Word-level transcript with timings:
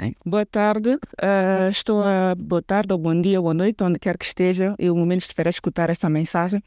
Bem, 0.00 0.16
boa 0.24 0.46
tarde, 0.46 0.94
uh, 0.94 1.68
estou 1.70 2.02
a 2.02 2.34
boa 2.34 2.62
tarde, 2.62 2.90
ou 2.90 2.98
bom 2.98 3.20
dia, 3.20 3.38
ou 3.38 3.42
boa 3.42 3.52
noite, 3.52 3.84
onde 3.84 3.98
quer 3.98 4.16
que 4.16 4.24
esteja, 4.24 4.74
e 4.78 4.88
o 4.88 4.96
momento 4.96 5.20
estiver 5.20 5.46
a 5.46 5.50
escutar 5.50 5.90
esta 5.90 6.08
mensagem. 6.08 6.62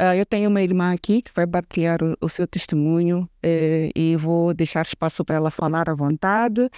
Uh, 0.00 0.14
eu 0.16 0.24
tenho 0.24 0.48
uma 0.48 0.62
irmã 0.62 0.94
aqui 0.94 1.20
que 1.20 1.30
vai 1.36 1.46
partilhar 1.46 2.02
o, 2.02 2.16
o 2.22 2.26
seu 2.26 2.46
testemunho 2.46 3.28
uh, 3.44 3.90
e 3.94 4.16
vou 4.16 4.54
deixar 4.54 4.80
espaço 4.80 5.22
para 5.26 5.36
ela 5.36 5.50
falar 5.50 5.90
à 5.90 5.94
vontade. 5.94 6.70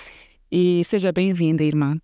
E 0.51 0.83
seja 0.83 1.13
bem-vinda, 1.13 1.63
irmã. 1.63 1.97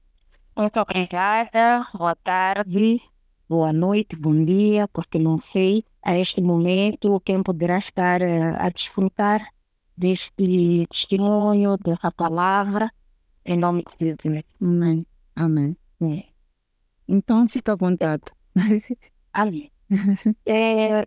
Muito 0.57 0.79
obrigada, 0.79 1.85
boa 1.93 2.15
tarde, 2.15 3.03
boa 3.49 3.73
noite, 3.73 4.15
bom 4.15 4.45
dia, 4.45 4.87
porque 4.93 5.19
não 5.19 5.41
sei 5.41 5.83
a 6.05 6.17
este 6.17 6.41
momento 6.41 7.21
quem 7.25 7.43
poderá 7.43 7.79
estar 7.79 8.21
a 8.23 8.69
desfrutar 8.69 9.45
deste 9.97 10.87
testemunho, 10.89 11.77
dessa 11.79 12.13
palavra 12.13 12.89
em 13.49 13.57
nome 13.57 13.85
de 13.99 14.15
Deus. 14.15 14.45
Amém. 14.61 15.07
Amém. 15.35 15.77
É. 16.03 16.25
Então, 17.09 17.49
fica 17.49 17.73
à 17.73 17.77
vontade. 17.77 18.25
Amém. 19.33 19.71
é, 20.47 21.05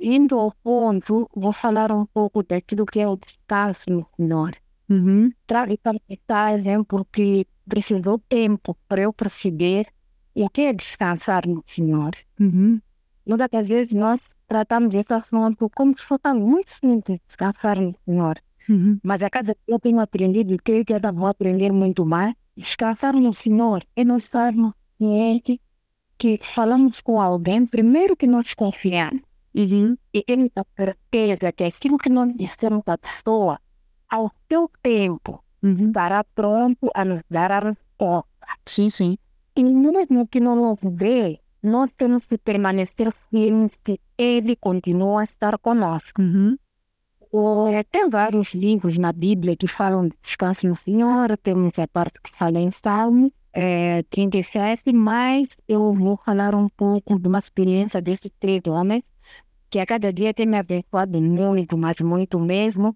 indo 0.00 0.38
ao 0.38 0.52
ponto, 0.62 1.28
vou 1.34 1.52
falar 1.52 1.90
um 1.90 2.06
pouco 2.06 2.42
daquilo 2.42 2.86
que 2.86 3.00
é 3.00 3.08
o 3.08 3.16
descanso 3.16 3.90
no 3.90 4.06
Senhor. 4.16 4.52
Uhum. 4.88 5.32
Trago 5.46 5.72
essa 5.72 5.98
mensagem 6.08 6.84
porque 6.84 7.46
precisou 7.68 8.20
tempo 8.28 8.76
para 8.86 9.02
eu 9.02 9.12
perceber 9.12 9.88
o 10.34 10.48
que 10.48 10.62
é 10.62 10.72
descansar 10.72 11.46
no 11.48 11.64
Senhor. 11.66 12.12
Uhum. 12.38 12.80
Muitas 13.26 13.48
das 13.50 13.66
vezes 13.66 13.92
nós 13.92 14.20
tratamos 14.46 14.94
esse 14.94 15.12
assunto 15.12 15.70
como 15.74 15.96
se 15.96 16.02
fosse 16.02 16.32
muito 16.34 16.70
simples 16.70 17.20
descansar 17.26 17.80
no 17.80 17.94
Senhor. 18.04 18.38
Uhum. 18.68 18.98
Mas 19.02 19.22
a 19.22 19.30
cada 19.30 19.52
dia 19.52 19.62
eu 19.68 19.78
tenho 19.78 20.00
aprendido 20.00 20.54
e 20.54 20.58
creio 20.58 20.84
que 20.84 20.94
ainda 20.94 21.12
vou 21.12 21.26
aprender 21.26 21.72
muito 21.72 22.04
mais. 22.06 22.34
Descansar 22.56 23.14
no 23.14 23.32
Senhor 23.32 23.82
é 23.94 24.04
nós 24.04 24.24
estarmos 24.24 24.72
cientes 24.96 25.58
que 26.18 26.38
falamos 26.42 27.00
com 27.00 27.20
alguém, 27.20 27.66
primeiro 27.66 28.16
que 28.16 28.26
nós 28.26 28.54
confiamos. 28.54 29.20
Uhum. 29.54 29.96
E 30.12 30.24
ele 30.26 30.46
está 30.46 30.64
certeza 30.76 31.52
que 31.52 31.64
aquilo 31.64 31.98
que 31.98 32.08
nós 32.08 32.34
dissemos 32.34 32.82
à 32.86 32.96
pessoa, 32.96 33.58
ao 34.08 34.30
seu 34.48 34.70
tempo, 34.82 35.42
uhum. 35.62 35.88
estará 35.88 36.24
pronto 36.24 36.90
a 36.94 37.04
nos 37.04 37.22
dar 37.30 37.52
a 37.52 37.60
resposta. 37.60 38.28
Sim, 38.64 38.88
sim. 38.90 39.18
E 39.54 39.64
mesmo 39.64 40.26
que 40.28 40.40
não 40.40 40.56
nos 40.56 40.78
vê, 40.82 41.40
nós 41.66 41.90
temos 41.96 42.24
que 42.24 42.38
permanecer 42.38 43.12
firmes 43.30 43.72
que 43.84 44.00
ele 44.16 44.56
continua 44.56 45.20
a 45.20 45.24
estar 45.24 45.58
conosco. 45.58 46.22
Uhum. 46.22 46.56
É, 47.70 47.82
tem 47.82 48.08
vários 48.08 48.54
livros 48.54 48.96
na 48.96 49.12
Bíblia 49.12 49.56
que 49.56 49.66
falam 49.66 50.08
de 50.08 50.14
descanso 50.22 50.66
no 50.66 50.74
Senhor, 50.74 51.36
temos 51.36 51.78
a 51.78 51.86
parte 51.86 52.20
que 52.22 52.30
fala 52.30 52.58
em 52.58 52.70
Salmo 52.70 53.30
é, 53.56 54.02
37, 54.10 54.92
mas 54.92 55.48
eu 55.66 55.94
vou 55.94 56.18
falar 56.18 56.54
um 56.54 56.68
pouco 56.68 57.18
de 57.18 57.26
uma 57.26 57.38
experiência 57.38 58.02
desses 58.02 58.30
três 58.38 58.60
homens, 58.66 59.02
que 59.70 59.78
a 59.78 59.86
cada 59.86 60.12
dia 60.12 60.34
tem 60.34 60.44
me 60.44 60.58
abençoado 60.58 61.20
muito, 61.22 61.78
mas 61.78 61.98
muito 62.00 62.38
mesmo. 62.38 62.94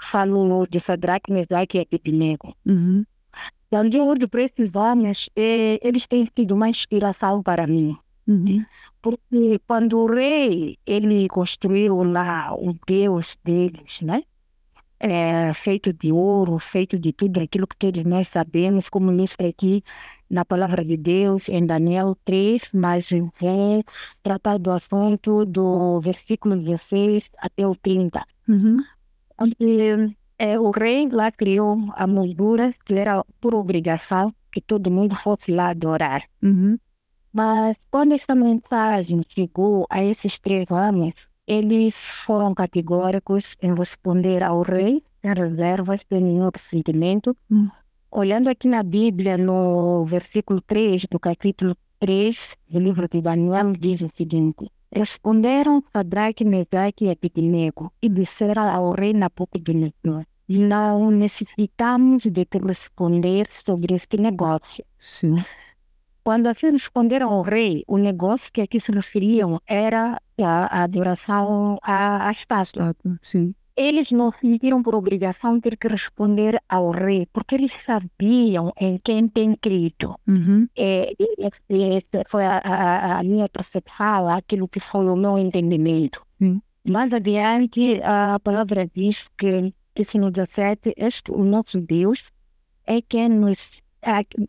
Falo 0.00 0.64
de 0.66 0.78
Sadraque, 0.78 1.32
Mesaque 1.32 1.78
e 1.78 1.80
Abednego. 1.80 2.54
Uhum. 2.64 3.04
Então, 3.66 3.88
de 3.88 3.98
olho 3.98 4.28
para 4.28 4.42
esses 4.42 4.76
homens, 4.76 5.28
é, 5.34 5.80
eles 5.82 6.06
têm 6.06 6.24
sido 6.24 6.54
uma 6.54 6.68
inspiração 6.68 7.42
para 7.42 7.66
mim. 7.66 7.96
Uhum. 8.26 8.64
Porque 9.00 9.60
quando 9.66 9.98
o 9.98 10.06
rei 10.06 10.78
ele 10.84 11.28
construiu 11.28 12.02
lá 12.02 12.54
o 12.54 12.74
Deus 12.86 13.36
deles, 13.44 14.00
né? 14.02 14.22
É, 14.98 15.52
feito 15.52 15.92
de 15.92 16.10
ouro, 16.10 16.58
feito 16.58 16.98
de 16.98 17.12
tudo 17.12 17.38
aquilo 17.38 17.66
que 17.66 17.76
todos 17.76 18.02
nós 18.04 18.28
sabemos, 18.28 18.88
como 18.88 19.14
diz 19.14 19.36
aqui 19.38 19.82
na 20.28 20.42
palavra 20.42 20.82
de 20.82 20.96
Deus, 20.96 21.50
em 21.50 21.66
Daniel 21.66 22.16
3, 22.24 22.70
mas 22.72 23.10
vem 23.10 23.84
tratar 24.22 24.58
do 24.58 24.70
assunto 24.70 25.44
do 25.44 26.00
versículo 26.00 26.56
16 26.56 27.30
até 27.38 27.66
o 27.66 27.76
30. 27.76 28.24
Uhum. 28.48 28.82
Onde, 29.38 30.16
é, 30.38 30.58
o 30.58 30.70
rei 30.70 31.08
lá 31.10 31.30
criou 31.30 31.78
a 31.94 32.06
moldura, 32.06 32.74
que 32.84 32.94
era 32.94 33.22
por 33.38 33.54
obrigação 33.54 34.34
que 34.50 34.62
todo 34.62 34.90
mundo 34.90 35.14
fosse 35.14 35.52
lá 35.52 35.68
adorar. 35.68 36.24
Uhum. 36.42 36.78
Mas 37.36 37.76
quando 37.90 38.12
essa 38.14 38.34
mensagem 38.34 39.20
chegou 39.28 39.86
a 39.90 40.02
esses 40.02 40.38
três 40.38 40.64
homens, 40.70 41.28
eles 41.46 41.94
foram 42.24 42.54
categóricos 42.54 43.58
em 43.60 43.74
responder 43.74 44.42
ao 44.42 44.62
rei, 44.62 45.02
sem 45.20 45.34
reservas, 45.34 46.00
sem 46.08 46.22
nenhum 46.22 46.48
sentimento. 46.56 47.36
Hum. 47.50 47.68
Olhando 48.10 48.48
aqui 48.48 48.66
na 48.66 48.82
Bíblia, 48.82 49.36
no 49.36 50.02
versículo 50.06 50.62
3 50.62 51.04
do 51.10 51.20
capítulo 51.20 51.76
3 51.98 52.56
do 52.70 52.78
livro 52.78 53.06
de 53.06 53.20
Daniel, 53.20 53.70
diz 53.78 54.00
o 54.00 54.08
seguinte: 54.08 54.70
Responderam 54.90 55.84
Sadraque, 55.92 56.42
Mesaque 56.42 57.04
e 57.04 57.10
Abednego 57.10 57.92
e 58.00 58.08
disseram 58.08 58.66
ao 58.66 58.92
rei 58.92 59.12
Nabucodonosor: 59.12 60.24
Não 60.48 61.10
necessitamos 61.10 62.22
de 62.22 62.46
te 62.46 62.56
responder 62.56 63.46
sobre 63.46 63.94
este 63.94 64.16
negócio. 64.16 64.82
Sim. 64.96 65.36
Quando 66.26 66.48
assim 66.48 66.72
responderam 66.72 67.32
ao 67.32 67.42
rei, 67.42 67.84
o 67.86 67.96
negócio 67.96 68.52
que 68.52 68.60
aqui 68.60 68.80
se 68.80 68.90
referiam 68.90 69.60
era 69.64 70.20
a, 70.36 70.82
adoração 70.82 71.78
à, 71.80 72.26
à 72.26 72.32
estátua. 72.32 72.96
Sim. 73.22 73.54
Eles 73.76 74.10
não 74.10 74.32
sentiram 74.32 74.82
por 74.82 74.96
obrigação 74.96 75.60
ter 75.60 75.76
que 75.76 75.86
responder 75.86 76.60
ao 76.68 76.90
rei, 76.90 77.28
porque 77.32 77.54
eles 77.54 77.70
sabiam 77.86 78.72
em 78.76 78.98
quem 78.98 79.28
tem 79.28 79.54
crido. 79.54 80.18
Uhum. 80.26 80.66
É, 80.76 81.12
essa 81.38 82.24
foi 82.26 82.44
a, 82.44 82.58
a, 82.58 83.20
a, 83.20 83.22
minha 83.22 83.48
percepção, 83.48 84.28
aquilo 84.28 84.66
que 84.66 84.80
foi 84.80 85.06
o 85.06 85.14
meu 85.14 85.38
entendimento. 85.38 86.26
Sim. 86.42 86.60
Mais 86.90 87.12
adiante, 87.12 88.00
a 88.02 88.40
palavra 88.40 88.90
diz 88.92 89.28
que, 89.38 89.72
que 89.94 90.18
no 90.18 90.32
17, 90.32 90.92
este, 90.96 91.30
o 91.30 91.44
nosso 91.44 91.80
Deus, 91.80 92.32
é 92.84 93.00
quem 93.00 93.28
nos 93.28 93.80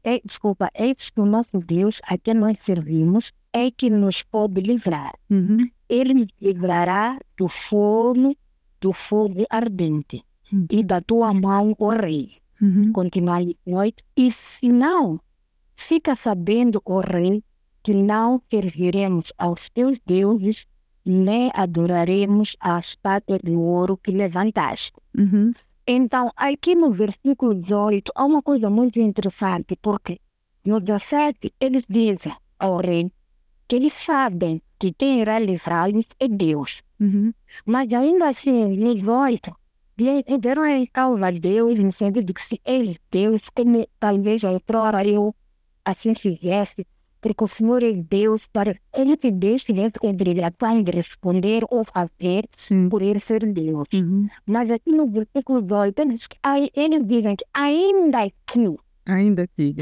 é, 0.04 0.22
desculpa, 0.24 0.70
é 0.74 0.92
o 1.16 1.26
nosso 1.26 1.58
Deus 1.58 2.00
a 2.04 2.18
quem 2.18 2.36
nós 2.36 2.58
servimos 2.62 3.32
é 3.52 3.72
que 3.72 3.90
nos 3.90 4.22
pode 4.22 4.62
livrar. 4.62 5.14
Uhum. 5.30 5.68
Ele 5.90 6.14
nos 6.14 6.28
livrará 6.40 7.20
do 7.36 7.48
fogo, 7.48 8.36
do 8.80 8.94
fogo 8.94 9.46
ardente 9.50 10.24
uhum. 10.52 10.68
e 10.70 10.84
da 10.84 11.02
tua 11.02 11.34
mão, 11.34 11.76
ó 11.80 11.90
rei. 11.90 12.34
Uhum. 12.62 12.92
Continuar 12.92 13.42
noite. 13.66 14.04
E 14.16 14.32
se 14.32 14.70
não, 14.70 15.20
fica 15.76 16.16
sabendo, 16.16 16.82
ó 16.86 17.00
rei, 17.00 17.44
que 17.82 17.94
não 17.94 18.42
serviremos 18.52 19.34
aos 19.38 19.70
teus 19.70 20.00
deuses, 20.06 20.68
nem 21.06 21.50
adoraremos 21.54 22.56
a 22.60 22.78
estátua 22.78 23.40
de 23.40 23.56
ouro 23.56 23.98
que 23.98 24.12
levantaste. 24.12 24.92
Uhum. 25.18 25.52
Então, 25.90 26.30
aqui 26.36 26.76
no 26.76 26.92
versículo 26.92 27.56
18, 27.56 28.12
há 28.14 28.26
uma 28.26 28.42
coisa 28.42 28.70
muito 28.70 29.00
interessante, 29.00 29.78
porque 29.82 30.20
no 30.66 30.82
17 30.82 31.54
eles 31.62 31.86
dizem 31.88 32.36
ao 32.60 32.78
rei 32.78 33.10
que 33.66 33.78
eles 33.78 33.94
sabem 33.94 34.62
que 34.78 34.92
quem 34.92 35.24
realizar 35.24 35.88
é 36.20 36.28
Deus. 36.28 36.84
Uhum. 37.00 37.34
Mas 37.66 37.94
ainda 37.94 38.28
assim, 38.28 38.76
no 38.76 38.94
18, 38.94 39.56
deram 40.42 40.68
então 40.68 41.24
a 41.24 41.32
Deus 41.32 41.80
no 41.80 41.92
sentido 41.94 42.26
de 42.26 42.34
que 42.34 42.44
se 42.44 42.62
ele 42.66 42.98
Deus, 43.10 43.50
ele, 43.56 43.88
talvez 43.98 44.44
outrora 44.44 45.08
eu 45.08 45.34
assim 45.86 46.14
fizesse, 46.14 46.86
porque 47.28 47.44
o 47.44 47.48
Senhor 47.48 47.84
é 47.84 47.92
Deus 47.94 48.48
para 48.48 48.76
ele 48.96 49.18
te 49.18 49.30
deixa 49.32 49.72
obrigação 50.04 50.82
de 50.82 50.92
responder 50.92 51.64
ou 51.70 51.84
fazer 51.84 52.46
Sim. 52.52 52.88
por 52.90 53.02
ele 53.02 53.20
ser 53.20 53.46
Deus. 53.52 53.88
Uhum. 53.94 54.28
Mas 54.46 54.72
aqui 54.72 54.92
no 54.92 55.08
versículo 55.08 55.62
18, 55.62 56.00
eles, 56.02 56.28
eles 56.74 57.06
dizem 57.06 57.36
que 57.36 57.46
ainda 57.54 58.30
que 58.46 58.60
Ainda 59.06 59.48
que. 59.48 59.74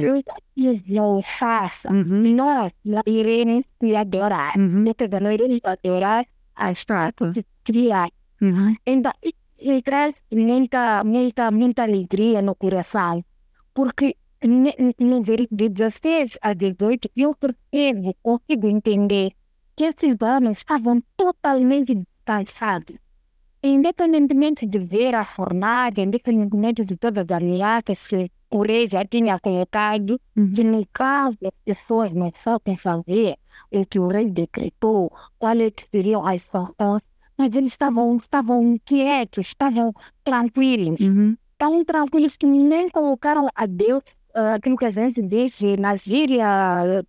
eles 0.55 0.83
não 0.87 1.21
façam, 1.21 1.91
Uhum. 1.91 2.35
nós 2.35 2.71
iremos 3.05 3.63
te 3.79 3.95
adorar. 3.95 4.55
Uhum. 4.57 4.83
Nós 4.83 5.33
iremos 5.33 5.59
adorar 5.63 6.25
a 6.55 6.71
estátua 6.71 7.31
de 7.31 7.43
criar. 7.63 8.09
Uhum. 8.41 8.75
Então, 8.85 9.11
isso 9.23 9.81
traz 9.83 10.13
muita, 10.31 11.03
muita, 11.03 11.49
muita 11.51 11.83
alegria 11.83 12.41
no 12.41 12.53
coração, 12.55 13.23
porque 13.73 14.15
de 14.47 15.69
16 15.69 16.37
a 16.41 16.53
18, 16.53 17.09
eu 17.15 17.35
percebo, 17.35 18.15
consigo 18.21 18.67
entender 18.67 19.31
que 19.75 19.85
esses 19.85 20.15
homens 20.21 20.59
estavam 20.59 21.01
totalmente 21.17 22.01
cansados. 22.23 22.95
Independentemente 23.63 24.65
de 24.65 24.77
ver 24.77 25.15
a 25.15 25.25
fornalha, 25.25 26.01
independentemente 26.01 26.85
de 26.85 26.95
todas 26.95 27.25
as 27.27 27.37
ameaças 27.41 28.07
que 28.07 28.29
o 28.51 28.61
rei 28.61 28.87
já 28.87 29.03
tinha 29.03 29.39
colocado, 29.39 30.19
Uhum. 30.37 30.53
que 30.53 30.63
no 30.63 30.85
caso 30.93 31.37
as 31.43 31.51
pessoas 31.65 32.13
não 32.13 32.31
sabem 32.35 32.77
fazer 32.77 33.37
o 33.71 33.85
que 33.85 33.97
o 33.99 34.07
rei 34.07 34.29
decretou, 34.29 35.11
quais 35.39 35.73
seriam 35.89 36.25
as 36.25 36.43
sanções, 36.43 37.01
mas 37.37 37.55
eles 37.55 37.71
estavam, 37.73 38.15
estavam 38.17 38.77
quietos, 38.85 39.47
estavam 39.47 39.93
tranquilos, 40.23 40.99
Uhum. 40.99 41.35
tão 41.57 41.83
tranquilos 41.83 42.37
que 42.37 42.45
nem 42.45 42.87
colocaram 42.89 43.47
a 43.55 43.65
Deus 43.65 44.03
aquilo 44.35 44.77
que 44.77 44.85
a 44.85 44.91
gente 44.91 45.21
diz 45.21 45.59
na 45.79 45.95
gíria 45.95 46.45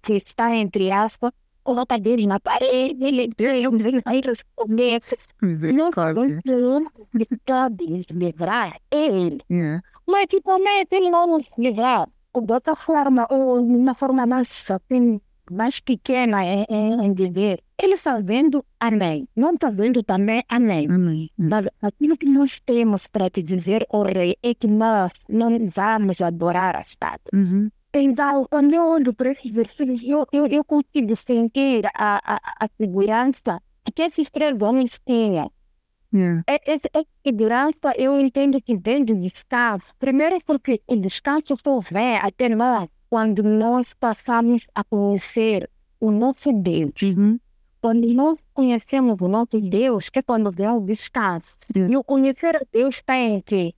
que 0.00 0.14
está 0.14 0.54
entre 0.54 0.90
aspas, 0.92 1.32
coloca 1.64 1.98
deles 1.98 2.26
na 2.26 2.38
parede, 2.38 3.04
ele 3.04 3.28
vai 4.04 4.20
responder. 4.24 5.00
Não 5.74 5.90
pode 5.90 6.38
livrar 8.12 8.78
ele. 8.90 9.40
Yeah. 9.50 9.82
Mas 10.06 10.26
principalmente 10.26 10.88
ele 10.92 11.10
não 11.10 11.26
nos 11.26 11.44
livrar 11.58 12.08
de 12.40 12.52
outra 12.52 12.76
forma, 12.76 13.26
ou 13.30 13.60
de 13.60 13.74
uma 13.74 13.94
forma 13.94 14.26
mais, 14.26 14.70
assim, 14.70 15.20
mais 15.52 15.80
pequena 15.80 16.44
em, 16.44 16.64
em, 16.68 17.04
em 17.04 17.14
viver. 17.14 17.62
Ele 17.80 17.94
está 17.94 18.20
vendo 18.20 18.64
amém. 18.80 19.28
Não 19.36 19.54
está 19.54 19.70
vendo 19.70 20.02
também 20.02 20.42
amém. 20.48 20.86
Amém. 20.90 21.30
Mas 21.36 21.66
aquilo 21.82 22.16
que 22.16 22.26
nós 22.26 22.60
temos 22.60 23.06
para 23.06 23.30
te 23.30 23.42
dizer, 23.42 23.86
o 23.90 24.02
rei, 24.02 24.36
é 24.42 24.54
que 24.54 24.66
nós 24.66 25.12
não 25.28 25.50
vamos 25.66 26.20
adorar 26.20 26.76
a 26.76 26.80
estátua. 26.80 27.30
Uhum. 27.34 27.70
Então, 27.94 28.46
quando 28.50 28.74
eu 28.74 28.84
olho 28.84 29.14
para 29.14 29.32
esses 29.32 29.50
versículos, 29.50 30.02
eu, 30.02 30.26
eu, 30.32 30.46
eu 30.46 30.64
consigo 30.64 31.16
sentir 31.16 31.86
a, 31.94 32.34
a, 32.34 32.40
a 32.60 32.68
segurança 32.78 33.60
que 33.94 34.02
esses 34.02 34.30
três 34.30 34.60
homens 34.60 35.00
tinham. 35.04 35.50
Yeah. 36.14 36.42
Essa 36.46 37.04
segurança 37.24 37.92
eu 37.96 38.18
entendo 38.18 38.60
que 38.60 38.76
vem 38.76 39.04
do 39.04 39.14
descanso. 39.14 39.84
Primeiro 39.98 40.36
porque 40.46 40.80
o 40.86 40.96
descanso 40.96 41.56
só 41.56 41.78
vem 41.80 42.16
até 42.16 42.48
nós 42.48 42.88
quando 43.08 43.42
nós 43.42 43.94
passamos 43.94 44.66
a 44.74 44.82
conhecer 44.84 45.68
o 46.00 46.10
nosso 46.10 46.52
Deus. 46.52 47.02
Uhum. 47.02 47.38
Quando 47.80 48.06
nós 48.14 48.38
conhecemos 48.52 49.16
o 49.20 49.28
nosso 49.28 49.60
Deus, 49.60 50.08
que 50.08 50.18
é 50.18 50.22
quando 50.22 50.48
o 50.48 50.80
descanso. 50.80 51.56
Yeah. 51.74 51.92
E 51.92 51.96
o 51.96 52.02
conhecer 52.02 52.56
a 52.56 52.62
Deus 52.72 52.96
está 52.96 53.16
em 53.16 53.40
que 53.40 53.74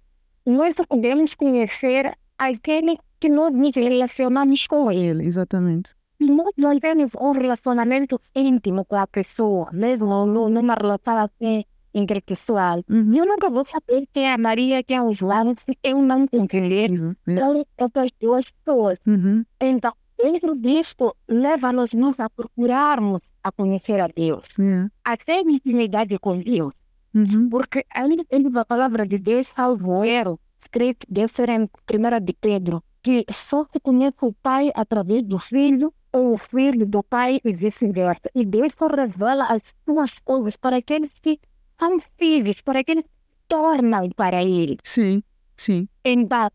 nós 0.47 0.75
podemos 0.89 1.35
conhecer 1.35 2.17
aquele 2.39 2.99
que 3.21 3.29
nós 3.29 3.53
nos 3.53 3.75
relacionamos 3.75 4.67
com 4.67 4.91
ele. 4.91 5.27
Exatamente. 5.27 5.91
Nós 6.21 6.53
não 6.57 6.79
temos 6.81 7.11
um 7.21 7.33
relacionamento 7.33 8.19
íntimo 8.35 8.85
com 8.85 8.97
a 8.97 9.07
pessoa, 9.07 9.69
mesmo 9.73 10.27
nu- 10.27 10.49
numa 10.49 10.75
relação 10.75 11.19
assim, 11.19 11.65
interpessoal. 11.95 12.83
Uhum. 12.89 13.15
Eu 13.15 13.27
nunca 13.27 13.49
vou 13.51 13.65
saber 13.65 14.07
quem 14.13 14.25
é 14.29 14.33
a 14.33 14.39
Maria, 14.39 14.83
quem 14.83 14.97
é 14.97 15.03
o 15.03 15.13
João, 15.13 15.55
se 15.57 15.77
eu 15.83 16.01
não 16.03 16.27
entender 16.33 16.91
Uhum. 16.91 17.15
Essas 17.77 18.11
duas 18.21 18.51
pessoas. 18.51 18.99
Uhum. 19.07 19.45
Então, 19.61 19.93
dentro 20.21 20.57
disto, 20.57 21.15
leva-nos 21.29 21.93
nós 21.95 22.19
a 22.21 22.29
procurarmos 22.29 23.21
a 23.43 23.53
conhecer 23.53 24.01
a 24.01 24.09
Deus, 24.09 24.47
Yeah. 24.59 24.91
a 25.05 25.17
ter 25.17 25.41
intimidade 25.47 26.19
com 26.19 26.39
Deus. 26.39 26.73
Uhum. 27.15 27.49
Porque 27.49 27.85
ainda 27.95 28.25
temos 28.25 28.55
a 28.57 28.65
palavra 28.65 29.07
de 29.07 29.19
Deus, 29.19 29.49
salvo 29.49 30.05
erro, 30.05 30.39
escrito 30.59 31.07
deve 31.09 31.33
em 31.53 31.69
1 31.87 32.21
de 32.21 32.33
Pedro, 32.35 32.83
que 33.03 33.25
só 33.31 33.65
se 33.73 33.81
conhece 33.81 34.17
o 34.23 34.33
Pai 34.33 34.71
através 34.75 35.23
do 35.23 35.39
Filho, 35.39 35.93
ou 36.13 36.35
o 36.35 36.39
Filho 36.39 36.87
do 36.87 37.03
Pai 37.03 37.41
e 37.45 37.53
vice-versa. 37.53 38.31
E 38.35 38.45
Deus 38.45 38.73
só 38.79 38.87
revela 38.89 39.45
as 39.45 39.75
suas 39.85 40.19
coisas 40.19 40.57
para 40.57 40.77
aqueles 40.77 41.15
que 41.21 41.39
são 41.79 41.99
filhos, 42.19 42.61
para 42.61 42.81
aqueles 42.81 43.05
que 43.05 43.11
tornam 43.49 44.09
para 44.11 44.43
Ele. 44.43 44.77
Sim, 44.85 45.23
sim. 45.57 45.89
Então, 46.05 46.51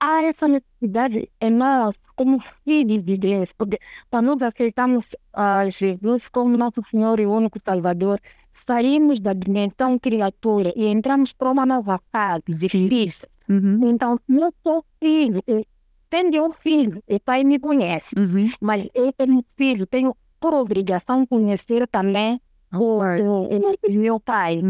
há 0.00 0.22
essa 0.24 0.48
necessidade 0.48 1.30
em 1.40 1.50
nós, 1.50 1.96
como 2.16 2.42
filhos 2.64 3.04
de 3.04 3.16
Deus, 3.16 3.52
porque 3.52 3.78
quando 4.10 4.26
nós 4.26 4.42
aceitamos 4.42 5.14
a 5.32 5.68
Jesus 5.68 6.28
como 6.28 6.56
nosso 6.56 6.82
Senhor 6.90 7.18
e 7.20 7.26
único 7.26 7.58
Salvador, 7.64 8.20
saímos 8.52 9.20
da 9.20 9.32
dimensão 9.32 9.98
criatura 9.98 10.72
e 10.76 10.86
entramos 10.86 11.32
para 11.32 11.50
uma 11.50 11.66
nova 11.66 12.00
fase 12.12 12.42
de 12.58 12.68
filhos. 12.68 13.24
Uhum. 13.48 13.80
Então, 13.90 14.18
eu 14.28 14.54
sou 14.62 14.84
filho, 15.02 15.42
e 15.46 15.66
tendo 16.08 16.42
um 16.44 16.52
filho, 16.52 17.02
o 17.08 17.20
pai 17.20 17.42
me 17.44 17.58
conhece, 17.58 18.14
Uhum. 18.16 18.48
mas 18.60 18.88
eu 18.94 19.12
tenho 19.12 19.44
filho, 19.56 19.86
tenho 19.86 20.16
por 20.38 20.54
obrigação 20.54 21.26
conhecer 21.26 21.88
também 21.88 22.40
o 22.78 23.98
meu 23.98 24.20
pai. 24.20 24.60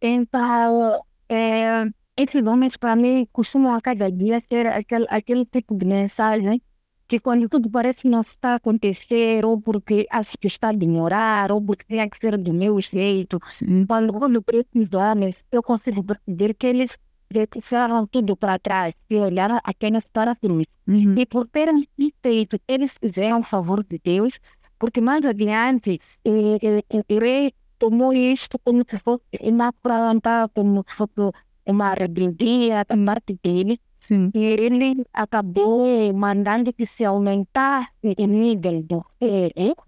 Então, 0.00 1.00
é, 1.28 1.86
esses 2.16 2.44
homens, 2.44 2.76
para 2.76 2.96
mim, 2.96 3.26
costumam 3.32 3.74
a 3.74 3.80
cada 3.80 4.10
dia 4.10 4.40
ser 4.40 4.66
aquele, 4.66 5.06
aquele 5.08 5.44
tipo 5.44 5.76
de 5.76 5.86
mensagem 5.86 6.60
que 7.08 7.20
quando 7.20 7.46
tudo 7.46 7.68
parece 7.68 8.08
não 8.08 8.22
está 8.22 8.52
a 8.52 8.54
acontecer, 8.54 9.44
ou 9.44 9.60
porque 9.60 10.06
acho 10.10 10.38
que 10.38 10.46
está 10.46 10.70
a 10.70 10.72
demorar, 10.72 11.52
ou 11.52 11.60
porque 11.60 11.84
tem 11.84 12.08
que 12.08 12.16
ser 12.16 12.38
do 12.38 12.54
meu 12.54 12.80
jeito, 12.80 13.38
quando 13.86 14.16
olho 14.16 14.40
para 14.40 14.58
esses 14.58 14.94
homens, 14.94 15.44
eu 15.52 15.62
consigo 15.62 16.02
perceber 16.02 16.54
que 16.54 16.66
eles 16.66 16.98
deixaram 17.30 18.06
tudo 18.06 18.34
para 18.34 18.58
trás 18.58 18.94
e 19.10 19.16
olharam 19.16 19.58
apenas 19.62 20.04
para 20.06 20.30
a 20.32 20.36
cruz. 20.36 20.66
Uhum. 20.86 21.14
E 21.18 21.26
por 21.26 21.46
terem 21.48 21.86
feito, 22.22 22.58
eles 22.66 22.96
fizeram 22.98 23.40
o 23.40 23.42
favor 23.42 23.84
de 23.84 24.00
Deus, 24.02 24.38
porque 24.82 25.00
mais 25.00 25.24
adiante, 25.24 25.96
eh, 26.24 26.58
eh, 26.60 26.84
eh, 26.90 27.14
o 27.14 27.20
rei 27.20 27.54
tomou 27.78 28.12
isto 28.12 28.58
como 28.64 28.82
se 28.84 28.98
fosse 28.98 29.22
uma 29.40 29.72
planta, 29.72 30.50
como 30.52 30.84
se 30.88 30.96
fosse 30.96 31.30
uma 31.64 31.94
rebeldia 31.94 32.84
da 32.84 32.96
parte 32.96 33.38
dele, 33.40 33.80
Sim. 34.00 34.32
e 34.34 34.40
ele 34.42 35.06
acabou 35.12 35.86
mandando 36.12 36.72
que 36.72 36.84
se 36.84 37.04
aumentasse 37.04 37.92
o 38.18 38.26
nível 38.26 38.82
do 38.82 39.06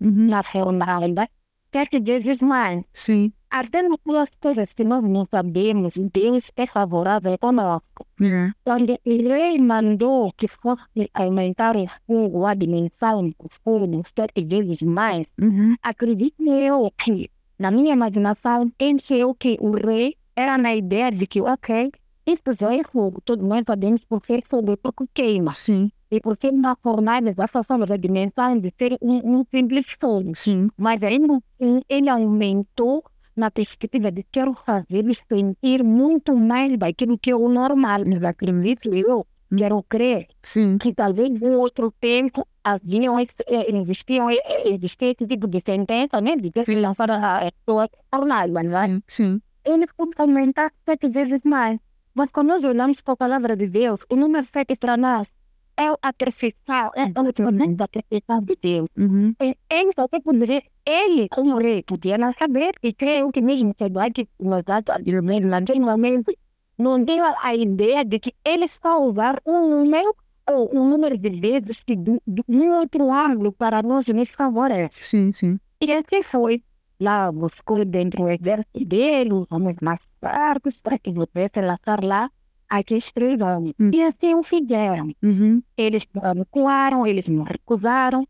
na 0.00 0.42
jornada, 0.42 1.28
sete 1.72 1.98
vezes 1.98 2.40
mais. 2.40 2.84
Sim. 2.92 3.32
Até 3.56 3.82
coisas 4.40 4.74
que 4.74 4.82
nós 4.82 5.04
não 5.04 5.28
sabemos, 5.30 5.94
Deus 6.12 6.50
é 6.56 6.66
favorável 6.66 7.38
conosco. 7.38 8.04
Quando 8.64 8.98
o 9.06 9.28
rei 9.28 9.58
mandou 9.60 10.32
que 10.36 10.48
fosse 10.48 11.08
aumentar 11.14 11.76
o 11.76 11.86
fogo, 12.04 12.46
a 12.46 12.54
dimensão 12.54 13.28
do 13.28 13.34
fogo, 13.62 14.02
sete 14.12 14.44
vezes 14.44 14.82
mais, 14.82 15.28
Uhum. 15.40 15.76
acredito 15.80 16.42
eu 16.42 16.92
que, 16.98 17.30
na 17.56 17.70
minha 17.70 17.92
imaginação, 17.92 18.68
pensei 18.76 19.22
que 19.38 19.56
o 19.60 19.70
rei 19.70 20.16
era 20.34 20.58
na 20.58 20.74
ideia 20.74 21.12
de 21.12 21.24
que, 21.24 21.40
ok, 21.40 21.92
isso 22.26 22.42
já 22.58 22.74
é 22.74 22.82
fogo, 22.82 23.20
todos 23.24 23.46
nós 23.46 23.62
sabemos 23.64 24.04
por 24.04 24.20
ser 24.26 24.42
fogo 24.50 24.72
é 24.72 24.76
porque 24.76 25.04
queima. 25.14 25.52
Sim. 25.52 25.92
E 26.10 26.20
por 26.20 26.36
ser 26.40 26.52
uma 26.52 26.74
fornalha, 26.82 27.32
já 27.36 27.46
somos 27.46 27.88
a 27.92 27.96
dimensão 27.96 28.58
de 28.58 28.72
ser 28.76 28.98
um, 29.00 29.38
um 29.38 29.44
simples 29.48 29.86
fogo. 30.00 30.32
Sim. 30.34 30.70
Mas 30.76 31.00
ainda 31.04 31.34
assim, 31.34 31.82
ele 31.88 32.08
aumentou 32.08 33.04
na 33.36 33.50
perspectiva 33.50 34.10
de 34.10 34.24
quero 34.30 34.54
fazer 34.54 35.04
sentir 35.28 35.82
muito 35.82 36.36
mais 36.36 36.76
daquilo 36.78 37.18
que 37.18 37.30
é 37.30 37.36
o 37.36 37.48
normal. 37.48 38.00
Mas 38.06 38.22
acredito 38.22 38.94
eu, 38.94 39.26
quero 39.56 39.82
crer 39.84 40.26
Sim. 40.42 40.78
que 40.78 40.94
talvez 40.94 41.42
em 41.42 41.54
outro 41.54 41.92
tempo 42.00 42.46
haviam, 42.62 43.18
eh, 43.18 43.26
existiam, 43.80 44.30
eh, 44.30 44.68
existia 44.68 45.12
esse 45.12 45.26
tipo 45.26 45.46
de 45.46 45.60
sentença, 45.60 46.20
né? 46.20 46.36
De 46.36 46.50
que 46.50 46.74
lançar 46.74 47.10
a 47.10 47.50
sua 47.68 47.88
jornada, 48.12 48.62
né? 48.62 49.00
Sim. 49.06 49.40
Ele 49.64 49.86
pode 49.96 50.12
aumentar 50.18 50.72
sete 50.84 51.08
vezes 51.08 51.40
mais. 51.44 51.78
Mas 52.14 52.30
quando 52.30 52.48
nós 52.48 52.64
olhamos 52.64 53.00
para 53.00 53.14
a 53.14 53.16
palavra 53.16 53.56
de 53.56 53.66
Deus, 53.66 54.00
o 54.08 54.16
número 54.16 54.44
sete 54.44 54.76
para 54.76 54.96
nós 54.96 55.28
é 55.76 55.88
a 56.02 56.12
perfeição, 56.12 56.90
é 56.94 57.06
o 57.20 57.32
tormento 57.32 57.74
da 57.74 57.88
perfeição 57.88 58.40
de 58.42 58.56
Deus. 58.60 58.88
Uhum. 58.96 59.34
Ele 59.40 59.92
só 59.94 60.06
tem 60.08 60.20
que 60.20 60.32
dizer, 60.38 60.64
ele, 60.84 61.28
como 61.28 61.58
rei, 61.58 61.82
podia 61.82 62.16
não 62.18 62.32
saber, 62.32 62.74
e 62.82 62.92
creio 62.92 63.30
que 63.32 63.40
mesmo 63.40 63.74
que 63.74 63.88
vai 63.88 64.10
que 64.10 64.28
nos 64.38 64.62
dados 64.62 64.94
anteriormente, 64.94 65.46
não 66.76 67.02
deu 67.02 67.24
a 67.40 67.54
ideia 67.54 68.04
de 68.04 68.18
que 68.18 68.32
ele 68.44 68.66
usar 69.00 69.40
um 69.46 69.68
número 69.68 70.14
ou 70.46 70.70
um 70.76 70.88
número 70.88 71.16
de 71.16 71.30
vezes 71.30 71.82
que 71.82 71.96
de 71.96 72.42
um 72.48 72.72
outro 72.72 73.10
ângulo 73.10 73.52
para 73.52 73.82
nos 73.82 74.06
nos 74.08 74.30
favorece. 74.30 75.02
Sim, 75.02 75.32
sim. 75.32 75.58
E 75.80 75.92
assim 75.92 76.22
foi. 76.22 76.62
Lá 77.00 77.32
buscou 77.32 77.84
dentro 77.84 78.22
do 78.22 78.30
exército 78.30 78.84
dele, 78.84 79.32
os 79.32 79.46
homens 79.50 79.76
mais 79.82 80.00
fracos, 80.20 80.80
para 80.80 80.98
que 80.98 81.12
pudesse 81.12 81.60
lançar 81.60 82.02
lá 82.04 82.30
aqueles 82.68 83.12
três 83.12 83.40
homens. 83.40 83.74
Hum. 83.78 83.90
E 83.92 84.02
assim 84.02 84.34
o 84.34 84.42
fizeram. 84.42 85.14
Uhum. 85.22 85.62
Eles 85.76 86.06
não 86.12 86.32
recuaram, 86.34 87.06
eles 87.06 87.26
não 87.28 87.44
recusaram, 87.44 88.26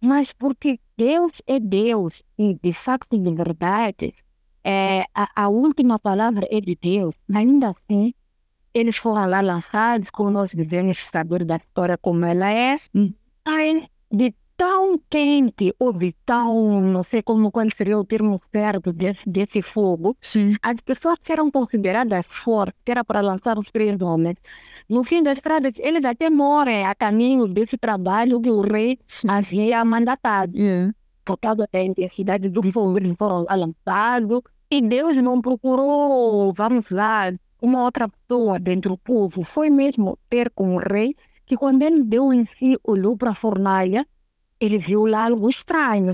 mas 0.00 0.32
porque 0.32 0.78
Deus 0.96 1.42
é 1.46 1.58
Deus 1.58 2.22
e 2.38 2.54
de 2.62 2.72
facto 2.72 3.14
e 3.14 3.18
de 3.18 3.34
verdade, 3.34 4.14
é, 4.62 5.04
a, 5.14 5.44
a 5.44 5.48
última 5.48 5.98
palavra 5.98 6.46
é 6.50 6.60
de 6.60 6.76
Deus. 6.80 7.14
Ainda 7.32 7.70
assim, 7.70 8.14
eles 8.72 8.96
foram 8.96 9.26
lá 9.26 9.40
lançados, 9.40 10.10
como 10.10 10.30
nós 10.30 10.52
devemos 10.54 10.98
saber 10.98 11.44
da 11.44 11.56
história 11.56 11.96
como 11.98 12.24
ela 12.24 12.50
é, 12.50 12.76
Hum. 12.94 13.12
aí, 13.44 13.86
de 14.10 14.34
tão 14.56 15.00
quente 15.10 15.74
ou 15.78 15.92
de 15.92 16.14
tão, 16.24 16.80
não 16.80 17.02
sei 17.02 17.22
como 17.22 17.50
qual 17.50 17.66
seria 17.76 17.98
o 17.98 18.04
termo 18.04 18.40
certo 18.52 18.92
desse, 18.92 19.20
desse 19.26 19.62
fogo, 19.62 20.16
Sim. 20.20 20.54
as 20.62 20.80
pessoas 20.80 21.18
que 21.22 21.32
eram 21.32 21.50
consideradas 21.50 22.26
fortes, 22.26 22.78
que 22.84 22.90
era 22.90 23.04
para 23.04 23.20
lançar 23.20 23.58
os 23.58 23.70
três 23.70 24.00
homens, 24.00 24.36
no 24.88 25.02
fim 25.02 25.22
das 25.22 25.38
estradas, 25.38 25.74
eles 25.78 26.04
até 26.04 26.28
morrem 26.28 26.84
a 26.84 26.94
caminho 26.94 27.48
desse 27.48 27.78
trabalho 27.78 28.40
que 28.40 28.50
o 28.50 28.60
rei 28.60 28.98
havia 29.26 29.84
mandatado. 29.84 30.56
Yeah. 30.56 30.94
Por 31.24 31.38
causa 31.38 31.66
da 31.72 31.82
intensidade 31.82 32.50
do 32.50 32.62
fogo, 32.70 32.98
eles 32.98 33.16
foram 33.18 33.46
lançados. 33.48 34.42
E 34.70 34.82
Deus 34.82 35.16
não 35.16 35.40
procurou, 35.40 36.52
vamos 36.52 36.90
lá, 36.90 37.32
uma 37.62 37.82
outra 37.82 38.08
pessoa 38.08 38.58
dentro 38.58 38.90
do 38.90 38.98
povo. 38.98 39.42
Foi 39.42 39.70
mesmo 39.70 40.18
ter 40.28 40.50
com 40.50 40.76
o 40.76 40.78
rei 40.78 41.16
que 41.46 41.56
quando 41.56 41.82
ele 41.82 42.02
deu 42.02 42.32
em 42.32 42.46
si, 42.58 42.78
olhou 42.84 43.16
para 43.16 43.30
a 43.30 43.34
fornalha, 43.34 44.06
ele 44.64 44.78
viu 44.78 45.06
lá 45.06 45.26
algo 45.26 45.48
estranho, 45.48 46.12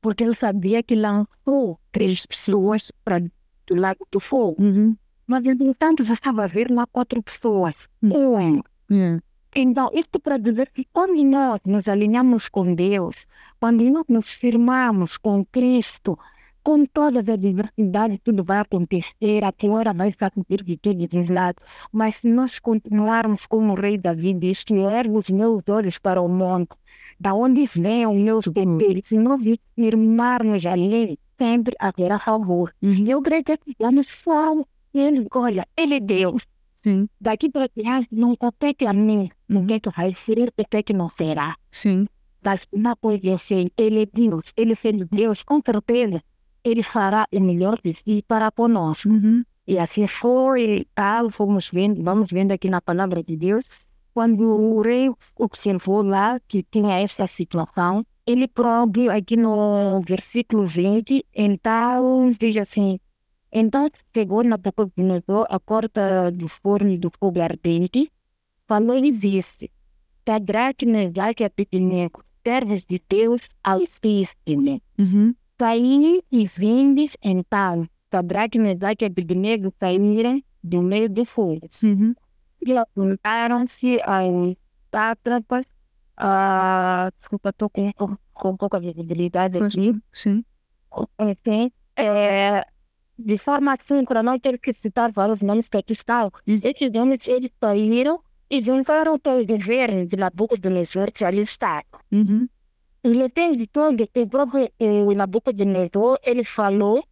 porque 0.00 0.24
ele 0.24 0.34
sabia 0.34 0.82
que 0.82 0.94
lançou 0.94 1.78
três 1.90 2.24
pessoas 2.26 2.92
para 3.04 3.20
do 3.66 3.74
lago 3.74 4.06
do 4.10 4.20
fogo. 4.20 4.62
Uhum. 4.62 4.96
Mas, 5.26 5.44
entretanto, 5.44 6.04
já 6.04 6.14
estava 6.14 6.44
a 6.44 6.46
ver 6.46 6.70
lá 6.70 6.86
quatro 6.86 7.22
pessoas. 7.22 7.86
Um. 8.02 8.62
Yeah. 8.90 9.22
Então, 9.54 9.90
isto 9.92 10.18
para 10.18 10.38
dizer 10.38 10.70
que 10.72 10.86
quando 10.92 11.22
nós 11.24 11.60
nos 11.66 11.88
alinhamos 11.88 12.48
com 12.48 12.74
Deus, 12.74 13.26
quando 13.60 13.84
nós 13.84 14.04
nos 14.08 14.32
firmamos 14.32 15.16
com 15.18 15.44
Cristo, 15.44 16.18
com 16.62 16.84
todas 16.86 17.28
as 17.28 17.38
diversidades, 17.38 18.18
tudo 18.22 18.44
vai 18.44 18.58
acontecer, 18.60 19.42
a 19.44 19.52
hora 19.72 19.92
vai 19.92 20.14
acontecer 20.20 20.62
de 20.64 20.76
todos 20.76 21.08
os 21.14 21.28
lados. 21.28 21.78
Mas 21.92 22.16
se 22.16 22.28
nós 22.28 22.58
continuarmos 22.58 23.46
como 23.46 23.72
o 23.72 23.74
rei 23.74 23.98
Davi 23.98 24.34
diz, 24.34 24.64
que 24.64 24.74
ergo 24.74 25.18
os 25.18 25.30
meus 25.30 25.62
olhos 25.68 25.98
para 25.98 26.20
o 26.20 26.28
monte, 26.28 26.74
da 27.18 27.34
onde 27.34 27.64
vêm 27.66 28.06
os 28.06 28.16
meus 28.16 28.46
bebês, 28.46 29.06
se 29.06 29.18
nós 29.18 29.40
firmarmos 29.74 30.66
ali, 30.66 31.18
sempre 31.38 31.74
haverá 31.78 32.18
favor. 32.18 32.74
E 32.82 33.10
eu 33.10 33.22
creio 33.22 33.44
que 33.44 33.56
precisamos 33.56 34.06
só 34.08 34.54
ele, 34.92 35.26
olha, 35.34 35.66
ele 35.76 35.94
é 35.94 36.00
Deus. 36.00 36.42
Sim. 36.82 37.08
Daqui 37.20 37.50
para 37.50 37.68
trás 37.68 38.06
não 38.10 38.36
compete 38.36 38.86
a 38.86 38.92
mim. 38.92 39.30
No 39.48 39.66
que 39.66 39.80
vai 39.90 40.12
ser, 40.12 40.52
o 40.56 40.82
que 40.82 40.92
não 40.92 41.08
será. 41.08 41.56
Sim. 41.70 42.06
Mas 42.42 42.66
uma 42.72 42.94
coisa 42.96 43.26
eu 43.26 43.38
sei, 43.38 43.70
ele 43.76 44.02
é 44.02 44.06
Deus, 44.06 44.52
ele 44.56 44.72
é 44.72 45.04
Deus, 45.10 45.42
com 45.42 45.60
certeza. 45.64 46.22
Ele 46.68 46.82
fará 46.82 47.26
o 47.32 47.40
melhor 47.40 47.80
de 47.82 47.94
si 47.94 48.22
para 48.26 48.50
conosco. 48.50 49.08
Uhum. 49.08 49.42
E 49.66 49.78
assim 49.78 50.06
foi, 50.06 50.86
tal, 50.94 51.28
fomos 51.28 51.70
vendo, 51.70 52.02
vamos 52.02 52.30
vendo 52.30 52.52
aqui 52.52 52.70
na 52.70 52.80
palavra 52.80 53.22
de 53.22 53.36
Deus, 53.36 53.84
quando 54.14 54.42
o 54.42 54.80
rei 54.80 55.10
observou 55.36 56.02
lá 56.02 56.40
que 56.48 56.62
tinha 56.62 56.98
essa 56.98 57.26
situação, 57.26 58.04
ele 58.26 58.48
próprio, 58.48 59.10
aqui 59.10 59.36
no 59.36 60.00
versículo 60.00 60.66
20, 60.66 61.24
então 61.34 62.28
diz 62.30 62.56
assim, 62.56 62.98
então 63.52 63.88
chegou 64.14 64.42
na 64.42 64.50
Nabucodonosor 64.50 65.46
a 65.48 65.60
porta 65.60 66.30
do 66.30 66.48
forno 66.48 66.98
do 66.98 67.10
fogo 67.18 67.40
ardente, 67.40 68.10
falou 68.66 68.96
e 68.96 69.10
disse, 69.10 69.70
Sadraque, 70.26 70.84
Mesaque 70.84 71.42
e 71.42 71.46
Abednego, 71.46 72.24
servos 72.42 72.84
de 72.84 73.00
Deus, 73.08 73.48
alciste-me. 73.62 74.82
Uhum. 74.98 75.34
Saí 75.58 76.22
e 76.30 76.46
vindes, 76.46 77.16
então, 77.22 77.88
Sadraque, 78.10 78.58
Mesaque 78.58 79.04
e 79.04 79.06
Abednego 79.06 79.74
saíram 79.78 80.40
do 80.62 80.82
meio 80.82 81.08
do 81.08 81.24
fogo. 81.24 81.66
Uhum. 81.82 82.14
E 82.64 82.76
apontaram-se 82.76 84.00
aos 84.02 84.56
sátrapas, 84.92 85.66
ah, 86.16 87.10
desculpa, 87.18 87.50
estou 87.50 87.70
com, 87.70 87.92
com, 87.92 88.16
com 88.32 88.56
pouca 88.56 88.80
visibilidade 88.80 89.58
aqui, 89.58 89.94
Sim. 90.12 90.44
assim, 91.18 91.70
é, 91.96 92.64
de 93.18 93.36
forma 93.36 93.74
assim, 93.74 94.04
para 94.04 94.22
não 94.22 94.38
ter 94.38 94.58
que 94.58 94.72
citar 94.72 95.10
vários 95.10 95.42
nomes 95.42 95.68
que 95.68 95.76
aqui 95.76 95.92
estão, 95.92 96.30
esses 96.46 96.94
homens, 96.94 97.26
eles 97.26 97.50
saíram 97.60 98.20
e 98.50 98.60
juntaram 98.60 99.18
todos 99.18 99.40
os 99.40 99.46
deveres 99.46 100.08
de 100.08 100.16
Nabucodonosor 100.16 101.12
que 101.12 101.24
ali 101.24 101.40
está. 101.40 101.84
Uhum. 102.10 102.48
E 103.04 103.12
depois 103.12 103.56
de 103.56 103.66
todo, 103.66 104.02
o 104.02 104.26
próprio 104.28 104.70
eh, 104.78 105.02
o 105.02 105.12
Nabucodonosor, 105.12 106.18
ele 106.24 106.44
falou 106.44 107.04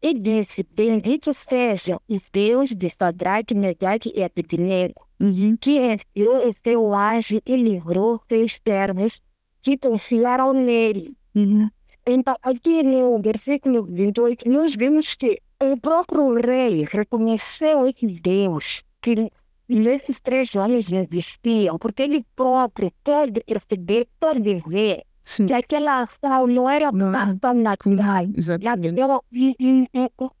e 0.00 0.14
disse, 0.14 0.66
bendito 0.74 1.32
seja 1.32 2.00
os 2.08 2.28
Deus 2.28 2.70
de 2.70 2.90
Sadraque, 2.90 3.54
Mesaque 3.54 4.12
e 4.14 4.22
Abednego, 4.22 5.06
Uhum. 5.20 5.56
que 5.56 5.78
enviou 5.78 6.48
o 6.48 6.52
seu 6.52 6.92
anjo 6.92 7.40
e 7.46 7.56
livrou 7.56 8.20
seus 8.28 8.58
servos 8.66 9.20
que 9.62 9.78
confiaram 9.78 10.52
nele. 10.52 11.16
Uhum. 11.32 11.70
Então, 12.04 12.36
aqui 12.42 12.82
no 12.82 13.22
versículo 13.22 13.84
28, 13.84 14.50
nós 14.50 14.74
vemos 14.74 15.14
que 15.14 15.40
o 15.62 15.76
próprio 15.76 16.34
rei 16.34 16.84
reconheceu 16.90 17.86
esse 17.86 18.04
Deus 18.20 18.82
que 19.00 19.30
nesses 19.68 20.18
três 20.18 20.56
anos 20.56 20.90
existiam, 20.90 21.78
porque 21.78 22.02
ele 22.02 22.26
próprio 22.34 22.92
pode 23.04 23.40
perceber, 23.42 24.08
pode 24.18 24.60
ver 24.66 25.04
Sim. 25.24 25.46
que 25.46 25.52
aquela 25.52 26.06
não 26.48 26.68
era 26.68 26.86
é. 26.86 26.88
ação 26.88 27.54
natural, 27.54 28.24
já 28.36 28.54
Exatamente. 28.54 28.92
deu 28.92 29.22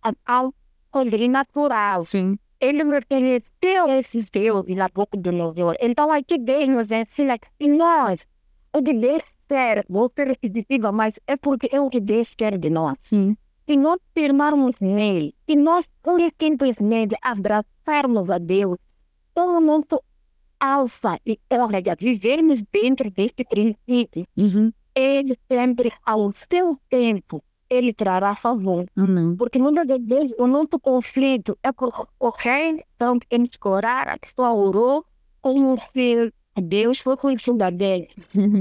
ação 0.02 0.54
sobrenatural. 0.94 2.04
Sim. 2.04 2.38
Ele 2.60 2.84
reconheceu 2.84 3.88
esses 3.88 4.30
deuses 4.30 4.76
na 4.76 4.88
boca 4.88 5.16
do 5.16 5.30
Senhor. 5.54 5.76
Então 5.80 6.12
aqui 6.12 6.38
Deus 6.38 6.90
ensina 6.90 7.38
que 7.38 7.68
nós, 7.68 8.26
o 8.72 8.82
que 8.82 8.94
Deus 8.94 9.22
quer, 9.48 9.84
vou 9.88 10.10
ser 10.14 10.28
repetitiva, 10.28 10.92
mas 10.92 11.18
é 11.26 11.36
porque 11.36 11.68
é 11.72 11.80
o 11.80 11.90
que 11.90 12.00
Deus 12.00 12.34
quer 12.34 12.56
de 12.58 12.70
nós. 12.70 12.96
Sim. 13.00 13.36
Se 13.66 13.76
nós 13.76 13.98
firmarmos 14.14 14.80
nele, 14.80 15.34
se 15.48 15.56
nós 15.56 15.88
simplesmente 16.40 17.16
abraçarmos 17.22 18.30
a 18.30 18.38
Deus, 18.38 18.76
todo 19.34 19.60
mundo 19.60 20.02
alça 20.62 21.18
e 21.26 21.38
olha, 21.50 21.82
vivermos 21.98 22.62
dentro 22.72 23.10
deste 23.10 23.44
princípio, 23.44 24.26
Uhum. 24.36 24.72
ele 24.94 25.36
sempre, 25.50 25.92
ao 26.06 26.30
seu 26.32 26.78
tempo, 26.88 27.42
ele 27.68 27.92
trará 27.92 28.34
favor. 28.36 28.84
Amém. 28.96 29.34
Porque 29.36 29.58
muitas 29.58 29.86
vezes 30.06 30.32
o 30.38 30.46
nosso 30.46 30.78
conflito 30.80 31.58
é 31.62 31.70
ok, 32.20 32.84
então 32.94 33.18
temos 33.28 33.50
que 33.56 33.66
orar, 33.68 34.08
a 34.08 34.18
pessoa 34.18 34.52
orou, 34.52 35.04
como 35.40 35.76
se 35.92 36.32
Deus 36.56 36.98
foi 37.00 37.16
conhecida 37.16 37.70
dele. 37.70 38.08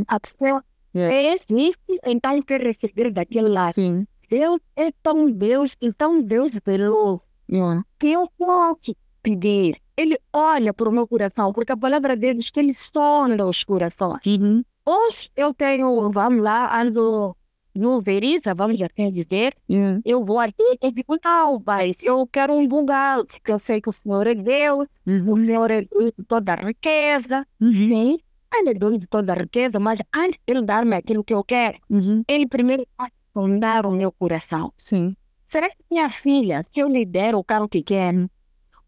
A 0.07 0.19
pessoa 0.19 0.63
Yeah. 0.93 1.15
é 1.15 1.33
existe, 1.35 1.99
então 2.05 2.41
quer 2.41 2.61
receber 2.61 3.11
daquele 3.11 3.47
lado. 3.47 3.75
Sim. 3.75 4.05
Deus 4.29 4.59
é 4.75 4.91
tão 5.01 5.31
Deus, 5.31 5.75
e 5.81 5.93
tão 5.93 6.21
Deus 6.21 6.51
veloz, 6.65 7.19
Yeah. 7.49 7.85
que 7.97 8.11
eu 8.11 8.29
posso 8.37 8.93
pedir. 9.21 9.77
Ele 9.95 10.17
olha 10.33 10.73
para 10.73 10.89
o 10.89 10.91
meu 10.91 11.07
coração, 11.07 11.51
porque 11.53 11.71
a 11.71 11.77
palavra 11.77 12.15
dele 12.15 12.39
diz 12.39 12.49
que 12.49 12.59
ele 12.59 12.73
sonda 12.73 13.45
os 13.45 13.63
corações. 13.63 14.25
Uhum. 14.25 14.63
Hoje 14.85 15.29
eu 15.35 15.53
tenho, 15.53 16.09
vamos 16.11 16.41
lá, 16.43 16.79
ando 16.81 17.35
no 17.73 18.01
Veriza, 18.01 18.53
vamos 18.53 18.77
assim 18.81 19.11
dizer, 19.11 19.53
Yeah. 19.69 20.01
eu 20.03 20.25
vou 20.25 20.39
aqui 20.39 20.77
e 20.81 20.91
digo, 20.91 21.17
não, 21.23 21.61
mas 21.65 22.03
eu 22.03 22.27
quero 22.27 22.53
um 22.53 22.67
bungalow, 22.67 23.25
porque 23.25 23.51
eu 23.51 23.59
sei 23.59 23.79
que 23.79 23.87
o 23.89 23.93
Senhor 23.93 24.27
é 24.27 24.33
Deus, 24.35 24.87
Uhum. 25.07 25.31
o 25.33 25.45
Senhor 25.45 25.71
é 25.71 25.87
toda 26.27 26.53
a 26.53 26.55
riqueza, 26.55 27.45
Uhum. 27.61 27.71
sim, 27.71 28.19
ele 28.53 28.69
é 28.71 28.73
dono 28.73 28.97
de 28.97 29.07
toda 29.07 29.31
a 29.31 29.35
riqueza, 29.37 29.79
mas 29.79 29.99
antes 30.13 30.37
de 30.45 30.53
ele 30.53 30.63
dar-me 30.65 30.95
aquilo 30.95 31.23
que 31.23 31.33
eu 31.33 31.43
quero, 31.45 31.77
Uhum. 31.89 32.23
ele 32.27 32.45
primeiro 32.47 32.85
vai 32.97 33.09
sondar 33.33 33.85
o 33.85 33.91
meu 33.91 34.11
coração. 34.11 34.73
Sim. 34.77 35.15
Será 35.47 35.69
que 35.69 35.77
minha 35.89 36.09
filha, 36.09 36.65
se 36.73 36.79
eu 36.81 36.89
lhe 36.89 37.05
der 37.05 37.35
o 37.35 37.43
carro 37.43 37.69
que 37.69 37.81
quer, 37.83 38.13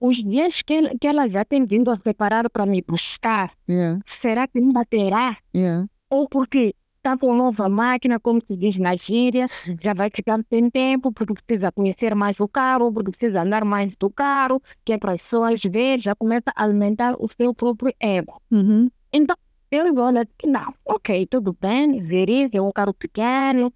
os 0.06 0.18
dias 0.22 0.62
que, 0.62 0.74
ela- 0.74 0.92
que 1.00 1.08
ela 1.08 1.30
já 1.30 1.46
tem 1.46 1.66
vindo 1.66 1.90
a 1.90 1.96
preparar 1.98 2.50
para 2.50 2.66
me 2.66 2.82
buscar, 2.86 3.52
Yeah. 3.70 4.02
será 4.06 4.48
que 4.50 4.60
me 4.60 4.74
baterá? 4.74 5.38
Yeah. 5.56 5.88
Ou 6.10 6.28
porque 6.28 6.76
está 6.98 7.18
com 7.18 7.34
nova 7.34 7.70
máquina, 7.70 8.20
como 8.20 8.42
se 8.46 8.56
diz 8.58 8.78
na 8.78 8.96
gíria, 8.98 9.46
já 9.82 9.94
vai 9.94 10.10
ficar 10.14 10.40
sem 10.50 10.70
tempo, 10.70 11.12
porque 11.14 11.34
precisa 11.34 11.72
conhecer 11.72 12.14
mais 12.16 12.38
o 12.42 12.48
carro, 12.50 12.92
porque 12.92 13.12
precisa 13.12 13.44
andar 13.44 13.64
mais 13.64 13.96
do 13.96 14.10
carro, 14.10 14.62
que 14.84 14.92
é 14.92 14.98
para 14.98 15.14
as 15.14 15.22
pessoas 15.22 15.62
ver, 15.64 16.00
já 16.02 16.14
começa 16.16 16.52
a 16.54 16.64
alimentar 16.66 17.16
o 17.18 17.28
seu 17.30 17.54
próprio 17.54 17.94
ego. 18.00 18.42
Uhum. 18.52 18.90
Então, 19.12 19.36
eu 19.72 19.86
olho 19.96 20.28
que 20.38 20.48
não, 20.48 20.74
ok, 20.86 21.26
tudo 21.28 21.56
bem, 21.60 22.00
verifica, 22.02 22.58
é 22.58 22.62
um 22.62 22.72
carro 22.74 22.94
pequeno, 22.94 23.72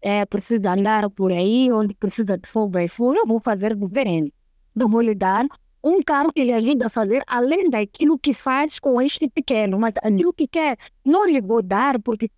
é, 0.00 0.24
precisa 0.24 0.72
andar 0.72 1.10
por 1.10 1.32
aí, 1.32 1.70
onde 1.72 1.94
precisa 1.94 2.38
de 2.38 2.48
fogo 2.48 2.78
e 2.78 2.86
fogo, 2.88 3.16
eu 3.16 3.26
vou 3.26 3.40
fazer 3.40 3.74
diferente. 3.74 4.32
Eu 4.76 4.88
vou 4.88 5.00
lhe 5.00 5.14
dar 5.14 5.46
um 5.84 6.02
carro 6.02 6.32
que 6.32 6.42
lhe 6.42 6.52
ajuda 6.52 6.86
a 6.86 6.88
fazer 6.88 7.22
além 7.26 7.68
daquilo 7.68 8.18
que 8.18 8.32
faz 8.32 8.78
com 8.78 9.00
este 9.00 9.28
pequeno, 9.28 9.78
mas 9.78 9.92
aquilo 10.02 10.32
que 10.32 10.48
quer, 10.48 10.78
não 11.04 11.26
lhe 11.26 11.40
vou 11.40 11.62
dar, 11.62 12.00
porque 12.00 12.30